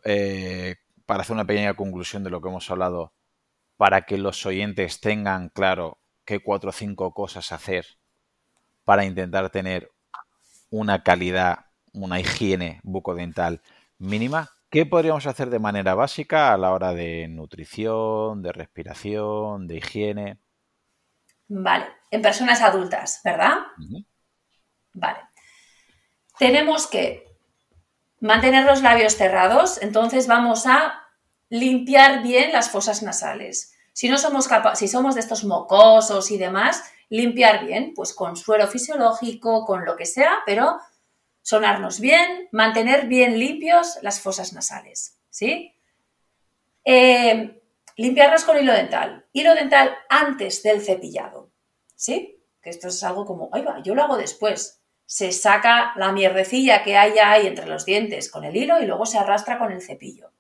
[0.05, 0.76] eh,
[1.07, 3.14] para hacer una pequeña conclusión de lo que hemos hablado
[3.77, 7.87] para que los oyentes tengan claro qué cuatro o cinco cosas hacer
[8.85, 9.91] para intentar tener
[10.70, 13.62] una calidad, una higiene bucodental
[13.99, 14.51] mínima?
[14.70, 20.39] ¿Qué podríamos hacer de manera básica a la hora de nutrición, de respiración, de higiene?
[21.47, 23.55] Vale, en personas adultas, ¿verdad?
[24.95, 25.20] Vale.
[26.39, 27.37] Tenemos que
[28.20, 31.04] mantener los labios cerrados, entonces vamos a
[31.49, 33.75] limpiar bien las fosas nasales.
[33.93, 38.37] Si no somos capaces, si somos de estos mocosos y demás, limpiar bien, pues con
[38.37, 40.79] suero fisiológico, con lo que sea, pero
[41.43, 45.75] sonarnos bien, mantener bien limpios las fosas nasales, ¿sí?
[46.85, 47.63] Eh,
[47.97, 49.27] limpiarnos con hilo dental.
[49.33, 51.51] Hilo dental antes del cepillado,
[51.95, 52.43] ¿sí?
[52.61, 54.81] Que esto es algo como, ay va, yo lo hago después.
[55.07, 59.05] Se saca la mierdecilla que hay ahí entre los dientes con el hilo y luego
[59.05, 60.34] se arrastra con el cepillo.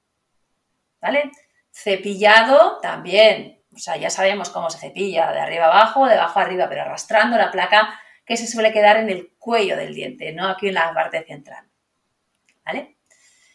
[1.04, 1.32] ¿Vale?
[1.70, 6.66] Cepillado también, o sea, ya sabemos cómo se cepilla, de arriba abajo, de abajo arriba,
[6.66, 10.68] pero arrastrando la placa que se suele quedar en el cuello del diente, no aquí
[10.68, 11.68] en la parte central.
[12.64, 12.96] ¿Vale?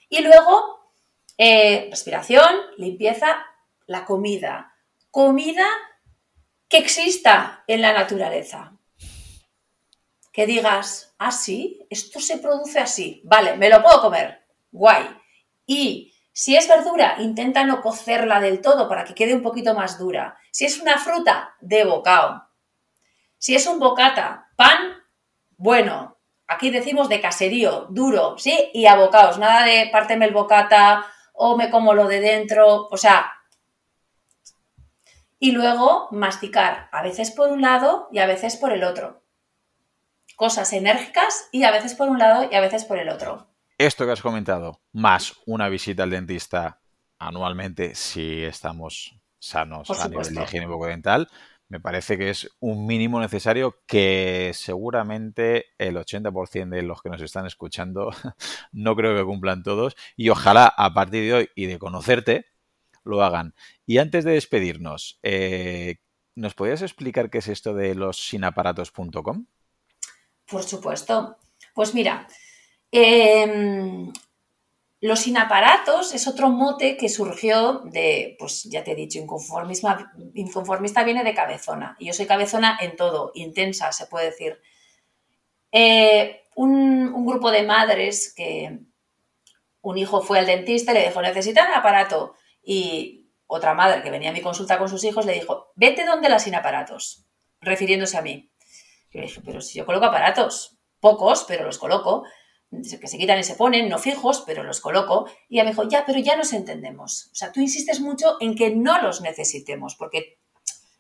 [0.10, 0.94] Y luego,
[1.40, 3.44] eh, respiración, limpieza,
[3.88, 4.76] la comida.
[5.10, 5.66] Comida
[6.68, 8.74] que exista en la naturaleza.
[10.32, 13.22] Que digas, ah, sí, esto se produce así.
[13.24, 14.46] Vale, me lo puedo comer.
[14.72, 15.10] Guay.
[15.66, 16.09] Y
[16.40, 20.38] si es verdura, intenta no cocerla del todo para que quede un poquito más dura.
[20.52, 22.48] Si es una fruta, de bocado.
[23.38, 25.04] Si es un bocata, pan,
[25.58, 26.18] bueno,
[26.48, 28.72] aquí decimos de caserío, duro, ¿sí?
[28.74, 33.34] Y abocaos, nada de párteme el bocata o me como lo de dentro, o sea.
[35.40, 39.24] Y luego masticar, a veces por un lado y a veces por el otro.
[40.38, 43.50] Cosas enérgicas y a veces por un lado y a veces por el otro
[43.80, 46.82] esto que has comentado, más una visita al dentista
[47.18, 51.30] anualmente si estamos sanos a nivel de higiene bucodental,
[51.70, 57.22] me parece que es un mínimo necesario que seguramente el 80% de los que nos
[57.22, 58.12] están escuchando
[58.74, 62.48] no creo que cumplan todos y ojalá a partir de hoy y de conocerte
[63.06, 63.56] lo hagan.
[63.86, 66.00] Y antes de despedirnos, eh,
[66.36, 69.46] ¿nos podrías explicar qué es esto de los sinaparatos.com?
[70.46, 71.38] Por supuesto.
[71.74, 72.28] Pues mira,
[72.92, 74.12] Em,
[75.02, 81.24] los inaparatos es otro mote que surgió de, pues ya te he dicho, inconformista, viene
[81.24, 81.96] de cabezona.
[82.00, 84.60] Y yo soy cabezona en todo, intensa, se puede decir.
[85.72, 88.80] Eh, un, grupo de madres que
[89.82, 92.34] un hijo fue al dentista y le dijo, necesitan un aparato.
[92.62, 96.28] Y otra madre que venía a mi consulta con sus hijos le dijo, vete donde
[96.28, 97.26] las inaparatos,
[97.62, 98.52] refiriéndose a mí.
[99.12, 102.26] Yo le dije, pero si yo coloco aparatos, pocos, pero los coloco
[102.72, 105.28] que se quitan y se ponen, no fijos, pero los coloco.
[105.48, 107.30] Y ella me dijo, ya, pero ya nos entendemos.
[107.32, 110.40] O sea, tú insistes mucho en que no los necesitemos, porque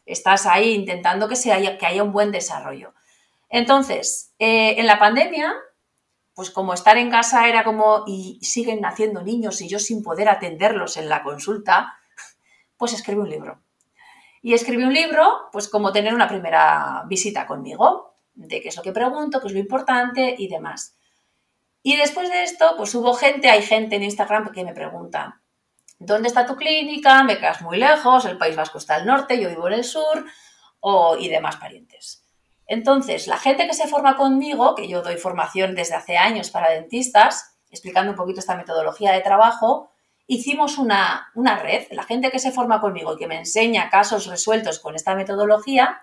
[0.05, 2.93] estás ahí intentando que, se haya, que haya un buen desarrollo.
[3.49, 5.53] Entonces, eh, en la pandemia,
[6.33, 10.29] pues como estar en casa era como, y siguen naciendo niños y yo sin poder
[10.29, 11.93] atenderlos en la consulta,
[12.77, 13.61] pues escribí un libro.
[14.41, 18.83] Y escribí un libro, pues como tener una primera visita conmigo, de qué es lo
[18.83, 20.95] que pregunto, qué es lo importante y demás.
[21.81, 25.41] Y después de esto, pues hubo gente, hay gente en Instagram que me pregunta,
[25.97, 27.23] ¿dónde está tu clínica?
[27.23, 30.25] Me quedas muy lejos, el País Vasco está al norte, yo vivo en el sur,
[30.81, 32.23] o, y demás parientes.
[32.67, 36.69] Entonces, la gente que se forma conmigo, que yo doy formación desde hace años para
[36.69, 39.91] dentistas, explicando un poquito esta metodología de trabajo,
[40.27, 44.27] hicimos una, una red, la gente que se forma conmigo y que me enseña casos
[44.27, 46.01] resueltos con esta metodología,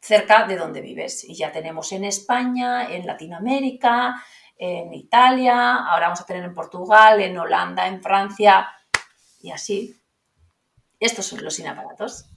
[0.00, 1.24] cerca de donde vives.
[1.24, 4.22] Y ya tenemos en España, en Latinoamérica,
[4.56, 8.68] en Italia, ahora vamos a tener en Portugal, en Holanda, en Francia
[9.40, 9.96] y así.
[10.98, 12.29] Estos son los inaparatos.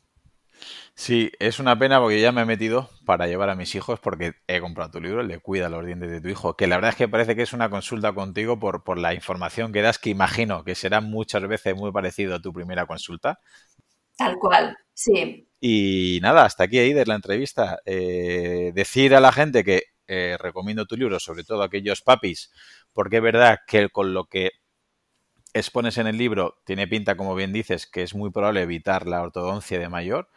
[0.95, 4.33] Sí, es una pena porque ya me he metido para llevar a mis hijos porque
[4.47, 6.95] he comprado tu libro, le cuida los dientes de tu hijo, que la verdad es
[6.95, 10.63] que parece que es una consulta contigo por, por la información que das, que imagino
[10.63, 13.39] que será muchas veces muy parecido a tu primera consulta.
[14.17, 15.47] Tal cual, sí.
[15.59, 17.79] Y nada, hasta aquí, de la entrevista.
[17.85, 22.51] Eh, decir a la gente que eh, recomiendo tu libro, sobre todo a aquellos papis,
[22.93, 24.51] porque es verdad que con lo que
[25.53, 29.21] expones en el libro tiene pinta, como bien dices, que es muy probable evitar la
[29.21, 30.29] ortodoncia de mayor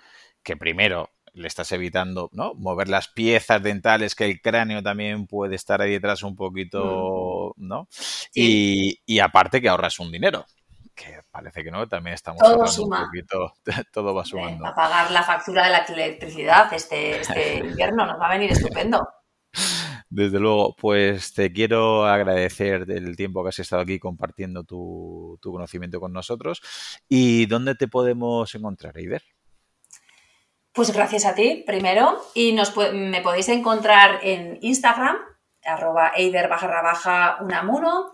[0.47, 2.55] que primero le estás evitando, ¿no?
[2.55, 7.67] Mover las piezas dentales, que el cráneo también puede estar ahí detrás un poquito, mm.
[7.67, 7.89] ¿no?
[8.33, 10.47] Y, aparte que ahorras un dinero,
[10.95, 13.53] que parece que no, también estamos todo un poquito,
[13.93, 14.65] todo va sumando.
[14.67, 19.07] a pagar la factura de la electricidad este, este invierno nos va a venir estupendo.
[20.09, 25.51] Desde luego, pues te quiero agradecer el tiempo que has estado aquí compartiendo tu, tu
[25.51, 26.63] conocimiento con nosotros.
[27.09, 29.23] ¿Y dónde te podemos encontrar, Eider?
[30.77, 32.23] Pues gracias a ti, primero.
[32.35, 32.55] Y
[32.93, 35.17] me podéis encontrar en Instagram,
[35.65, 38.11] arroba eider baja baja unamuno.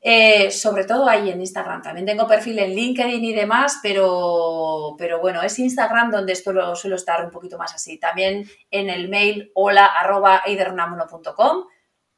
[0.00, 1.82] Eh, sobre todo ahí en Instagram.
[1.82, 6.74] También tengo perfil en LinkedIn y demás, pero, pero bueno, es Instagram donde esto lo
[6.74, 7.98] suelo estar un poquito más así.
[7.98, 10.42] También en el mail hola arroba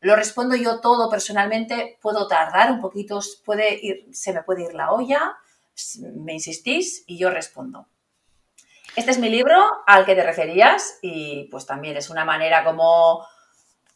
[0.01, 4.75] Lo respondo yo todo personalmente, puedo tardar un poquito, puede ir, se me puede ir
[4.75, 5.37] la olla,
[6.03, 7.90] me insistís y yo respondo.
[8.97, 13.25] Este es mi libro al que te referías y pues también es una manera como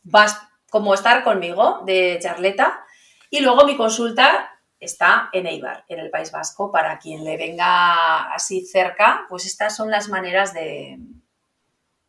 [0.04, 0.40] vas
[0.70, 2.84] como estar conmigo de charleta
[3.30, 8.32] y luego mi consulta está en Eibar, en el País Vasco, para quien le venga
[8.32, 10.98] así cerca, pues estas son las maneras de,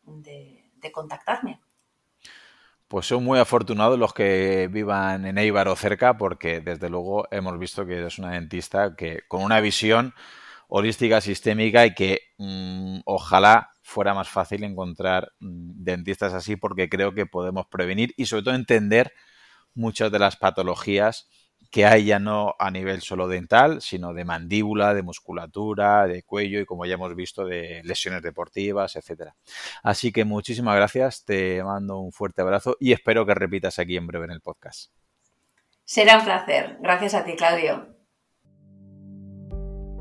[0.03, 1.59] de, contactarme.
[2.88, 7.57] Pues son muy afortunados los que vivan en Eibar o cerca, porque desde luego hemos
[7.57, 10.13] visto que es una dentista que con una visión
[10.68, 17.13] holística sistémica y que mm, ojalá fuera más fácil encontrar mm, dentistas así, porque creo
[17.13, 19.13] que podemos prevenir y sobre todo entender
[19.74, 21.28] muchas de las patologías
[21.72, 26.59] que hay ya no a nivel solo dental, sino de mandíbula, de musculatura, de cuello
[26.59, 29.36] y como ya hemos visto de lesiones deportivas, etcétera.
[29.84, 34.07] Así que muchísimas gracias, te mando un fuerte abrazo y espero que repitas aquí en
[34.07, 34.91] breve en el podcast.
[35.84, 36.78] Será un placer.
[36.82, 37.95] Gracias a ti, Claudio.